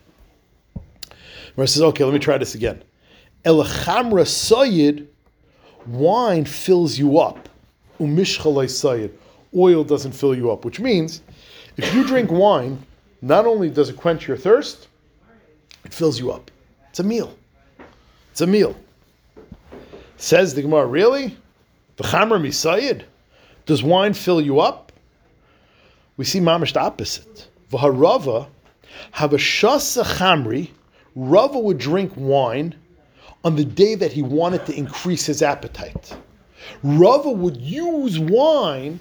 Rush 1.56 1.72
says, 1.72 1.82
okay, 1.82 2.04
let 2.04 2.14
me 2.14 2.20
try 2.20 2.38
this 2.38 2.54
again. 2.54 2.84
Elachamra 3.46 4.26
sayid, 4.26 5.08
wine 5.88 6.46
fills 6.46 7.00
you 7.00 7.18
up. 7.18 7.50
Umishchalai 8.00 8.66
sayid, 8.66 9.12
oil 9.56 9.84
doesn't 9.84 10.12
fill 10.12 10.36
you 10.36 10.52
up. 10.52 10.66
Which 10.66 10.80
means, 10.80 11.22
if 11.78 11.92
you 11.96 12.06
drink 12.06 12.30
wine, 12.32 12.78
not 13.24 13.48
only 13.48 13.72
does 13.72 13.90
it 13.90 13.98
quench 13.98 14.28
your 14.28 14.38
thirst, 14.38 14.88
it 15.84 15.94
fills 15.94 16.20
you 16.20 16.32
up. 16.32 16.52
It's 16.90 17.00
a 17.00 17.04
meal. 17.04 17.36
It's 18.32 18.42
a 18.42 18.48
meal. 18.48 18.76
Says 20.18 20.54
the 20.54 20.62
Gemara, 20.62 20.86
really? 20.86 21.36
The 21.96 22.04
Chamer 22.04 22.40
Misayid? 22.40 23.04
Does 23.68 23.84
wine 23.84 24.14
fill 24.14 24.42
you 24.42 24.62
up? 24.62 24.94
We 26.16 26.26
see 26.26 26.40
mamish 26.40 26.74
the 26.74 26.80
opposite. 26.80 27.50
V'harava, 27.70 28.48
habashasa 29.14 30.04
chamri, 30.04 30.70
Rava 31.16 31.60
would 31.60 31.78
drink 31.78 32.14
wine 32.16 32.76
on 33.44 33.56
the 33.56 33.66
day 33.66 33.96
that 33.96 34.14
he 34.14 34.22
wanted 34.22 34.66
to 34.68 34.78
increase 34.78 35.26
his 35.26 35.42
appetite. 35.42 36.16
Rava 36.82 37.30
would 37.30 37.58
use 37.58 38.18
wine 38.20 39.00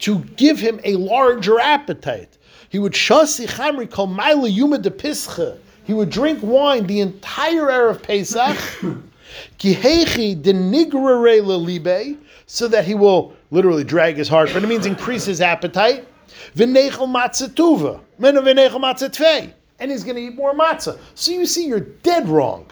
to 0.00 0.18
give 0.36 0.58
him 0.58 0.80
a 0.82 0.96
larger 0.96 1.60
appetite. 1.60 2.38
He 2.70 2.80
would 2.80 2.94
shasi 2.94 3.46
chamri 3.46 3.88
kol 3.88 4.08
maila 4.08 4.52
yuma 4.52 4.78
de. 4.78 5.58
He 5.84 5.94
would 5.94 6.10
drink 6.10 6.40
wine 6.42 6.86
the 6.86 7.00
entire 7.00 7.70
hour 7.70 7.88
of 7.90 8.02
Pesach. 8.02 8.56
Kihechi 9.58 10.40
de 10.42 10.52
nigrare 10.52 11.40
lelibe, 11.40 12.18
so 12.46 12.66
that 12.68 12.84
he 12.84 12.94
will 12.94 13.34
literally 13.52 13.84
drag 13.84 14.16
his 14.16 14.28
heart, 14.28 14.50
but 14.52 14.64
it 14.64 14.66
means 14.66 14.86
increase 14.86 15.24
his 15.24 15.40
appetite. 15.40 16.08
V'nechel 16.56 17.06
matzah 17.06 17.48
tuva, 17.48 18.00
v'nechel 18.18 18.80
matzah 18.80 19.10
tvei, 19.10 19.52
and 19.78 19.90
he's 19.90 20.02
going 20.02 20.16
to 20.16 20.22
eat 20.22 20.34
more 20.34 20.54
matzah. 20.54 20.98
So 21.14 21.30
you 21.30 21.46
see, 21.46 21.66
you're 21.66 21.80
dead 21.80 22.28
wrong. 22.28 22.66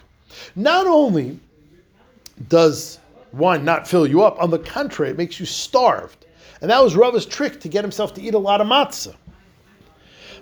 Not 0.55 0.87
only 0.87 1.39
does 2.49 2.99
wine 3.31 3.63
not 3.63 3.87
fill 3.87 4.07
you 4.07 4.23
up, 4.23 4.41
on 4.41 4.49
the 4.49 4.59
contrary, 4.59 5.11
it 5.11 5.17
makes 5.17 5.39
you 5.39 5.45
starved. 5.45 6.25
And 6.61 6.69
that 6.69 6.83
was 6.83 6.95
Rava's 6.95 7.25
trick 7.25 7.59
to 7.61 7.69
get 7.69 7.83
himself 7.83 8.13
to 8.15 8.21
eat 8.21 8.33
a 8.33 8.39
lot 8.39 8.59
of 8.59 8.67
matzah. 8.67 9.15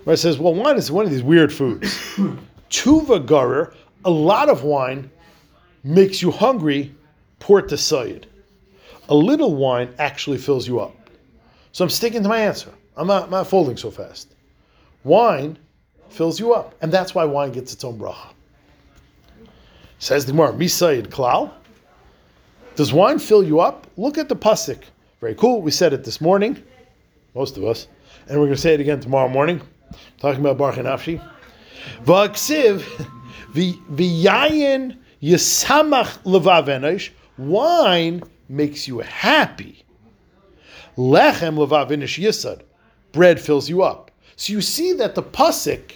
Where 0.04 0.14
it 0.14 0.18
says, 0.18 0.38
well, 0.38 0.54
wine 0.54 0.76
is 0.76 0.90
one 0.90 1.04
of 1.04 1.10
these 1.10 1.22
weird 1.22 1.52
foods. 1.52 1.94
Tuva 2.70 3.26
garer, 3.26 3.74
a 4.04 4.10
lot 4.10 4.48
of 4.48 4.64
wine 4.64 5.10
makes 5.84 6.22
you 6.22 6.30
hungry, 6.30 6.94
port 7.38 7.68
to 7.68 7.74
sayid. 7.74 8.24
A 9.10 9.14
little 9.14 9.54
wine 9.54 9.92
actually 9.98 10.38
fills 10.38 10.66
you 10.66 10.80
up. 10.80 10.96
So 11.72 11.84
I'm 11.84 11.90
sticking 11.90 12.22
to 12.22 12.28
my 12.28 12.38
answer. 12.38 12.70
I'm 12.96 13.06
not, 13.06 13.24
I'm 13.24 13.30
not 13.30 13.46
folding 13.46 13.76
so 13.76 13.90
fast. 13.90 14.34
Wine 15.04 15.58
fills 16.08 16.38
you 16.38 16.52
up, 16.52 16.74
and 16.80 16.92
that's 16.92 17.14
why 17.14 17.24
wine 17.24 17.52
gets 17.52 17.72
its 17.72 17.84
own 17.84 17.98
bracha. 17.98 18.28
Says 19.98 20.26
the 20.26 20.32
Gemara, 20.32 20.52
Misayid 20.52 21.08
Klal. 21.08 21.50
Does 22.76 22.92
wine 22.92 23.18
fill 23.18 23.42
you 23.42 23.60
up? 23.60 23.86
Look 23.96 24.16
at 24.16 24.28
the 24.28 24.36
pasuk. 24.36 24.82
Very 25.20 25.34
cool. 25.34 25.60
We 25.60 25.70
said 25.70 25.92
it 25.92 26.04
this 26.04 26.20
morning, 26.20 26.62
most 27.34 27.56
of 27.56 27.64
us, 27.64 27.88
and 28.28 28.38
we're 28.38 28.46
going 28.46 28.56
to 28.56 28.60
say 28.60 28.74
it 28.74 28.80
again 28.80 29.00
tomorrow 29.00 29.28
morning. 29.28 29.60
Talking 30.18 30.40
about 30.40 30.56
Barchi 30.56 30.82
Nafshi. 30.82 31.20
V'aksiv 32.04 32.80
v'yayin 33.52 34.96
yisamach 35.22 36.22
levavenosh. 36.22 37.10
Wine 37.36 38.22
makes 38.50 38.88
you 38.88 38.98
happy. 38.98 39.84
Lechem 40.96 41.56
levavinish 41.56 42.22
yisad. 42.22 42.62
Bread 43.12 43.40
fills 43.40 43.68
you 43.68 43.82
up. 43.82 44.10
So 44.36 44.52
you 44.52 44.60
see 44.60 44.92
that 44.94 45.14
the 45.14 45.22
pasuk 45.22 45.92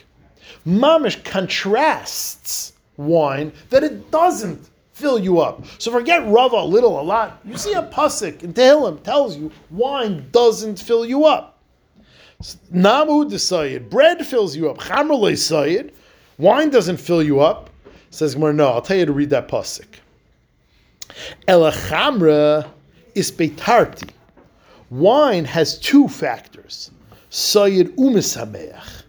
mamish 0.67 1.23
contrasts 1.25 2.73
wine 2.97 3.53
that 3.71 3.85
it 3.85 4.11
doesn't 4.11 4.69
fill 4.93 5.19
you 5.19 5.41
up. 5.41 5.65
So 5.79 5.91
forget 5.91 6.27
rava 6.27 6.57
a 6.57 6.65
little, 6.65 7.01
a 7.01 7.03
lot. 7.03 7.41
You 7.45 7.57
see 7.57 7.73
a 7.73 7.83
pasuk 7.83 8.43
in 8.43 8.55
Tehillim 8.55 9.03
tells 9.03 9.37
you 9.37 9.51
wine 9.71 10.29
doesn't 10.31 10.79
fill 10.81 11.05
you 11.05 11.25
up. 11.25 11.59
Namu 12.71 13.25
desayid. 13.25 13.89
Bread 13.91 14.27
fills 14.27 14.55
you 14.55 14.71
up. 14.71 14.79
Chamr 14.79 15.33
sayid. 15.33 15.93
Wine 16.39 16.71
doesn't 16.71 16.99
fill 16.99 17.23
you 17.23 17.41
up. 17.41 17.71
Says 18.11 18.35
Gemara, 18.35 18.53
no, 18.53 18.69
I'll 18.69 18.83
tell 18.83 18.97
you 18.97 19.07
to 19.07 19.13
read 19.13 19.31
that 19.31 19.49
pasuk. 19.49 19.87
Elachamra 21.49 22.69
is 23.15 23.31
beitarti. 23.31 24.11
Wine 24.91 25.45
has 25.45 25.79
two 25.79 26.09
factors. 26.09 26.91
Sayid 27.31 27.97
umisameach. 27.97 29.03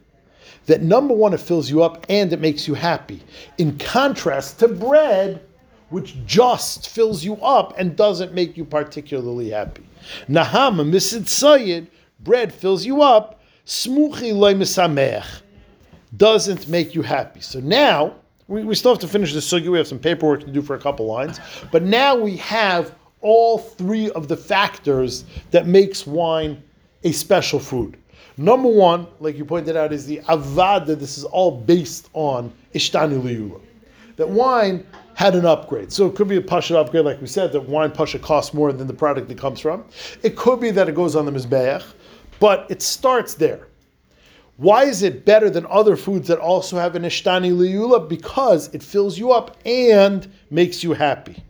That 0.65 0.81
number 0.81 1.13
one, 1.13 1.33
it 1.33 1.39
fills 1.39 1.69
you 1.69 1.83
up 1.83 2.05
and 2.09 2.33
it 2.33 2.39
makes 2.39 2.67
you 2.67 2.73
happy. 2.73 3.21
In 3.57 3.77
contrast 3.77 4.59
to 4.59 4.67
bread, 4.67 5.41
which 5.89 6.15
just 6.25 6.89
fills 6.89 7.23
you 7.23 7.35
up 7.37 7.77
and 7.77 7.95
doesn't 7.95 8.33
make 8.33 8.57
you 8.57 8.65
particularly 8.65 9.51
happy. 9.51 9.85
Nahama 10.27 10.87
misid 10.87 11.23
sayid, 11.23 11.87
bread 12.21 12.51
fills 12.51 12.85
you 12.85 13.01
up. 13.01 13.41
Smuchi 13.65 14.35
loy 14.35 14.53
misameach 14.53 15.41
doesn't 16.17 16.67
make 16.67 16.95
you 16.95 17.01
happy. 17.01 17.41
So 17.41 17.59
now, 17.59 18.15
we, 18.47 18.63
we 18.63 18.75
still 18.75 18.91
have 18.91 19.01
to 19.01 19.07
finish 19.07 19.33
the 19.33 19.39
sugi. 19.39 19.69
We 19.69 19.77
have 19.77 19.87
some 19.87 19.99
paperwork 19.99 20.41
to 20.41 20.51
do 20.51 20.61
for 20.61 20.75
a 20.75 20.79
couple 20.79 21.05
lines. 21.05 21.39
But 21.71 21.83
now 21.83 22.15
we 22.15 22.37
have 22.37 22.95
all 23.21 23.57
three 23.57 24.11
of 24.11 24.27
the 24.27 24.37
factors 24.37 25.25
that 25.51 25.67
makes 25.67 26.05
wine 26.05 26.61
a 27.03 27.11
special 27.11 27.59
food. 27.59 27.97
Number 28.37 28.67
one, 28.67 29.07
like 29.19 29.37
you 29.37 29.45
pointed 29.45 29.77
out, 29.77 29.93
is 29.93 30.05
the 30.05 30.19
avad 30.27 30.85
that 30.87 30.99
this 30.99 31.17
is 31.17 31.23
all 31.23 31.51
based 31.51 32.09
on 32.13 32.51
ishtani 32.73 33.21
liyula. 33.21 33.61
That 34.17 34.29
wine 34.29 34.85
had 35.15 35.35
an 35.35 35.45
upgrade. 35.45 35.91
So 35.91 36.05
it 36.05 36.15
could 36.15 36.27
be 36.27 36.35
a 36.35 36.41
pasha 36.41 36.77
upgrade, 36.77 37.05
like 37.05 37.21
we 37.21 37.27
said, 37.27 37.53
that 37.53 37.61
wine 37.61 37.91
pasha 37.91 38.19
costs 38.19 38.53
more 38.53 38.73
than 38.73 38.87
the 38.87 38.93
product 38.93 39.31
it 39.31 39.37
comes 39.37 39.59
from. 39.59 39.85
It 40.23 40.35
could 40.35 40.59
be 40.59 40.71
that 40.71 40.89
it 40.89 40.95
goes 40.95 41.15
on 41.15 41.25
the 41.25 41.31
mizbeach, 41.31 41.83
but 42.39 42.67
it 42.69 42.81
starts 42.81 43.33
there. 43.33 43.67
Why 44.57 44.85
is 44.85 45.03
it 45.03 45.25
better 45.25 45.49
than 45.49 45.65
other 45.69 45.97
foods 45.97 46.29
that 46.29 46.39
also 46.39 46.77
have 46.77 46.95
an 46.95 47.03
ishtani 47.03 47.51
liyula? 47.51 48.07
Because 48.07 48.73
it 48.73 48.81
fills 48.81 49.17
you 49.17 49.33
up 49.33 49.57
and 49.65 50.31
makes 50.49 50.81
you 50.81 50.93
happy. 50.93 51.43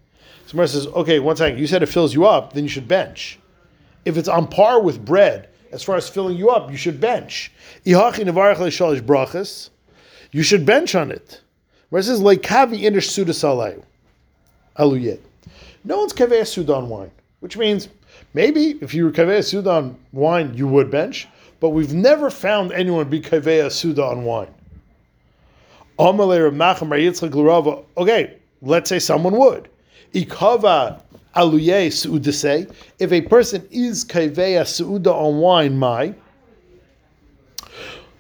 So 0.48 0.58
Mara 0.58 0.68
says, 0.68 0.88
okay, 0.88 1.20
one 1.20 1.36
second, 1.36 1.60
you 1.60 1.68
said 1.68 1.84
it 1.84 1.88
fills 1.88 2.16
you 2.16 2.26
up, 2.26 2.54
then 2.54 2.64
you 2.64 2.70
should 2.70 2.88
bench. 2.88 3.38
If 4.06 4.18
it's 4.18 4.28
on 4.28 4.48
par 4.48 4.82
with 4.82 5.06
bread, 5.06 5.50
as 5.72 5.84
far 5.84 5.98
as 5.98 6.10
filling 6.10 6.38
you 6.38 6.50
up, 6.50 6.72
you 6.72 6.78
should 6.78 7.00
bench. 7.00 7.52
You 7.84 7.94
should 10.44 10.66
bench 10.66 10.96
on 10.96 11.12
it. 11.12 11.42
Mara 11.92 12.04
says, 12.04 12.22
like 12.22 12.42
kavi 12.42 12.82
inish 12.82 13.44
alayu. 13.44 13.84
Aluyet. 14.78 15.20
No 15.84 16.00
one's 16.00 16.14
kaveh 16.14 16.46
sudan 16.48 16.90
wine, 16.90 17.12
which 17.40 17.56
means 17.56 17.88
maybe 18.34 18.78
if 18.82 18.94
you 18.96 19.06
were 19.06 19.12
kaveh 19.12 19.44
sudan 19.44 19.96
wine, 20.12 20.54
you 20.56 20.68
would 20.68 20.90
bench 20.90 21.28
but 21.60 21.70
we've 21.70 21.94
never 21.94 22.30
found 22.30 22.72
anyone 22.72 23.10
be 23.10 23.22
kaveya 23.22 23.72
suda 23.72 24.04
on 24.04 24.24
wine. 24.24 24.54
Okay, 27.98 28.38
let's 28.62 28.90
say 28.90 29.00
someone 29.00 29.38
would. 29.38 29.70
If 30.14 30.32
a 33.12 33.22
person 33.22 33.68
is 33.72 34.06
kaveya 34.06 34.62
suuda 34.64 35.14
on 35.14 35.38
wine, 35.38 35.78
my, 35.78 36.14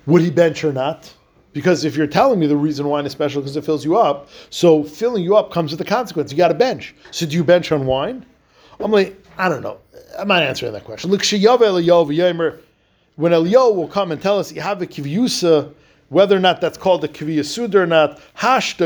would 0.05 0.21
he 0.21 0.31
bench 0.31 0.63
or 0.63 0.71
not? 0.73 1.13
Because 1.53 1.85
if 1.85 1.95
you're 1.95 2.07
telling 2.07 2.39
me 2.39 2.47
the 2.47 2.57
reason 2.57 2.85
wine 2.87 3.05
is 3.05 3.13
special 3.13 3.41
because 3.41 3.55
it 3.55 3.63
fills 3.63 3.85
you 3.85 3.95
up, 3.95 4.27
so 4.49 4.83
filling 4.83 5.23
you 5.23 5.37
up 5.37 5.51
comes 5.51 5.71
with 5.71 5.79
a 5.79 5.85
consequence. 5.85 6.31
You 6.31 6.37
got 6.37 6.49
to 6.49 6.53
bench. 6.53 6.93
So 7.11 7.25
do 7.25 7.35
you 7.35 7.45
bench 7.45 7.71
on 7.71 7.85
wine? 7.85 8.25
I'm 8.81 8.91
like, 8.91 9.15
I 9.37 9.47
don't 9.47 9.61
know. 9.63 9.77
I'm 10.19 10.27
not 10.27 10.43
answering 10.43 10.73
that 10.73 10.83
question. 10.83 11.11
Look, 11.11 11.23
when 13.15 13.33
Elio 13.33 13.71
will 13.71 13.87
come 13.87 14.11
and 14.11 14.21
tell 14.21 14.39
us 14.39 14.51
you 14.51 14.61
have 14.61 14.81
a 14.81 14.87
kivyusa, 14.87 15.73
whether 16.09 16.35
or 16.35 16.39
not 16.39 16.61
that's 16.61 16.77
called 16.77 17.03
a 17.03 17.07
kiviyasuda 17.07 17.75
or 17.75 17.87
not, 17.87 18.21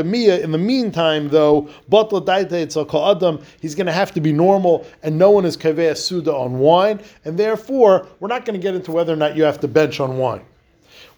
mia. 0.06 0.40
In 0.40 0.52
the 0.52 0.58
meantime, 0.58 1.28
though, 1.28 1.68
batla 1.90 2.24
daita 2.24 2.88
called 2.88 3.22
adam. 3.22 3.44
He's 3.60 3.74
going 3.74 3.86
to 3.86 3.92
have 3.92 4.12
to 4.12 4.20
be 4.20 4.32
normal, 4.32 4.86
and 5.02 5.18
no 5.18 5.30
one 5.30 5.44
is 5.44 5.56
kiviyasuda 5.56 6.32
on 6.32 6.58
wine, 6.58 7.00
and 7.24 7.38
therefore 7.38 8.06
we're 8.20 8.28
not 8.28 8.44
going 8.44 8.58
to 8.58 8.62
get 8.62 8.74
into 8.74 8.90
whether 8.90 9.12
or 9.12 9.16
not 9.16 9.36
you 9.36 9.42
have 9.42 9.60
to 9.60 9.68
bench 9.68 10.00
on 10.00 10.16
wine, 10.16 10.44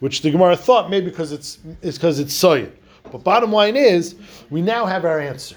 which 0.01 0.23
the 0.23 0.31
Gemara 0.31 0.57
thought 0.57 0.91
maybe 0.91 1.07
because 1.07 1.31
it's 1.33 1.57
because 1.83 2.19
it's 2.19 2.37
soyin. 2.37 2.71
But 3.11 3.23
bottom 3.25 3.53
line 3.53 3.77
is, 3.77 4.17
we 4.51 4.61
now 4.63 4.87
have 4.87 5.05
our 5.05 5.21
answer. 5.21 5.57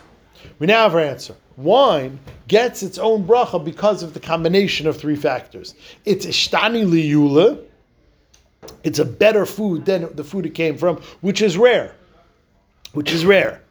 We 0.59 0.67
now 0.67 0.83
have 0.83 0.95
our 0.95 1.01
answer. 1.01 1.35
Wine 1.57 2.19
gets 2.47 2.83
its 2.83 2.97
own 2.97 3.25
bracha 3.25 3.63
because 3.63 4.03
of 4.03 4.13
the 4.13 4.19
combination 4.19 4.87
of 4.87 4.97
three 4.97 5.15
factors. 5.15 5.75
It's 6.03 6.25
ishtani 6.25 6.85
liyula. 6.85 7.63
It's 8.83 8.99
a 8.99 9.05
better 9.05 9.45
food 9.45 9.85
than 9.85 10.13
the 10.15 10.23
food 10.23 10.45
it 10.45 10.55
came 10.55 10.77
from, 10.77 10.97
which 11.21 11.41
is 11.41 11.57
rare. 11.57 11.95
Which 12.93 13.11
is 13.11 13.25
rare. 13.25 13.61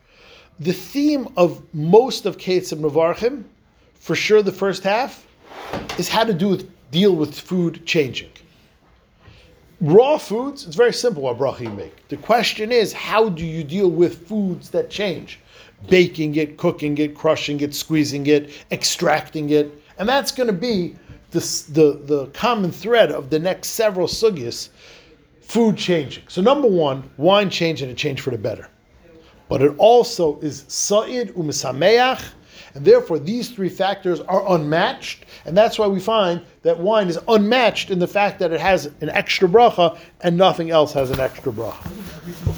The 0.61 0.73
theme 0.73 1.29
of 1.37 1.63
most 1.75 2.27
of 2.27 2.39
Ketzim 2.39 2.81
Navarchim, 2.81 3.45
for 3.95 4.15
sure 4.15 4.43
the 4.43 4.53
first 4.53 4.85
half, 4.85 5.27
is 5.99 6.09
how 6.09 6.25
to 6.25 6.33
do 6.33 6.49
with, 6.49 6.91
deal 6.91 7.15
with 7.15 7.39
food 7.39 7.85
changing. 7.85 8.31
Raw 9.81 10.17
foods, 10.17 10.67
it's 10.67 10.77
very 10.77 10.93
simple 10.93 11.25
what 11.25 11.39
bracha 11.39 11.61
you 11.61 11.71
make. 11.71 12.09
The 12.09 12.17
question 12.17 12.71
is, 12.71 12.93
how 12.93 13.29
do 13.29 13.45
you 13.45 13.65
deal 13.65 13.91
with 13.91 14.29
foods 14.29 14.71
that 14.71 14.89
change? 14.89 15.41
Baking 15.89 16.37
it, 16.37 16.57
cooking 16.57 16.97
it, 16.99 17.15
crushing 17.15 17.61
it, 17.61 17.75
squeezing 17.75 18.27
it, 18.27 18.51
extracting 18.71 19.51
it. 19.51 19.83
And 19.99 20.09
that's 20.09 20.33
going 20.33 20.47
to 20.47 20.53
be 20.53 20.97
the, 21.31 21.41
the, 21.71 22.01
the 22.05 22.27
common 22.29 22.71
thread 22.71 23.11
of 23.11 23.31
the 23.31 23.39
next 23.39 23.69
several 23.69 24.07
sugyas, 24.07 24.69
food 25.41 25.77
changing. 25.77 26.25
So 26.29 26.41
number 26.41 26.69
one, 26.69 27.09
wine 27.17 27.51
change 27.51 27.83
and 27.83 27.91
a 27.91 27.95
change 27.95 28.21
for 28.21 28.31
the 28.31 28.39
better. 28.39 28.69
But 29.49 29.61
it 29.63 29.75
also 29.77 30.39
is 30.41 30.65
sa'id 30.69 31.35
umisameach, 31.35 32.25
and 32.75 32.85
therefore 32.85 33.19
these 33.19 33.51
three 33.51 33.69
factors 33.69 34.21
are 34.21 34.55
unmatched, 34.55 35.27
and 35.45 35.57
that's 35.57 35.79
why 35.79 35.87
we 35.87 36.01
find 36.01 36.41
that 36.63 36.79
wine 36.79 37.09
is 37.09 37.19
unmatched 37.29 37.91
in 37.91 37.99
the 37.99 38.07
fact 38.07 38.39
that 38.39 38.53
it 38.53 38.61
has 38.61 38.87
an 39.01 39.11
extra 39.11 39.47
bracha 39.47 39.99
and 40.23 40.37
nothing 40.37 40.71
else 40.71 40.93
has 40.93 41.11
an 41.11 41.21
extra 41.21 41.53
bracha. 41.53 42.54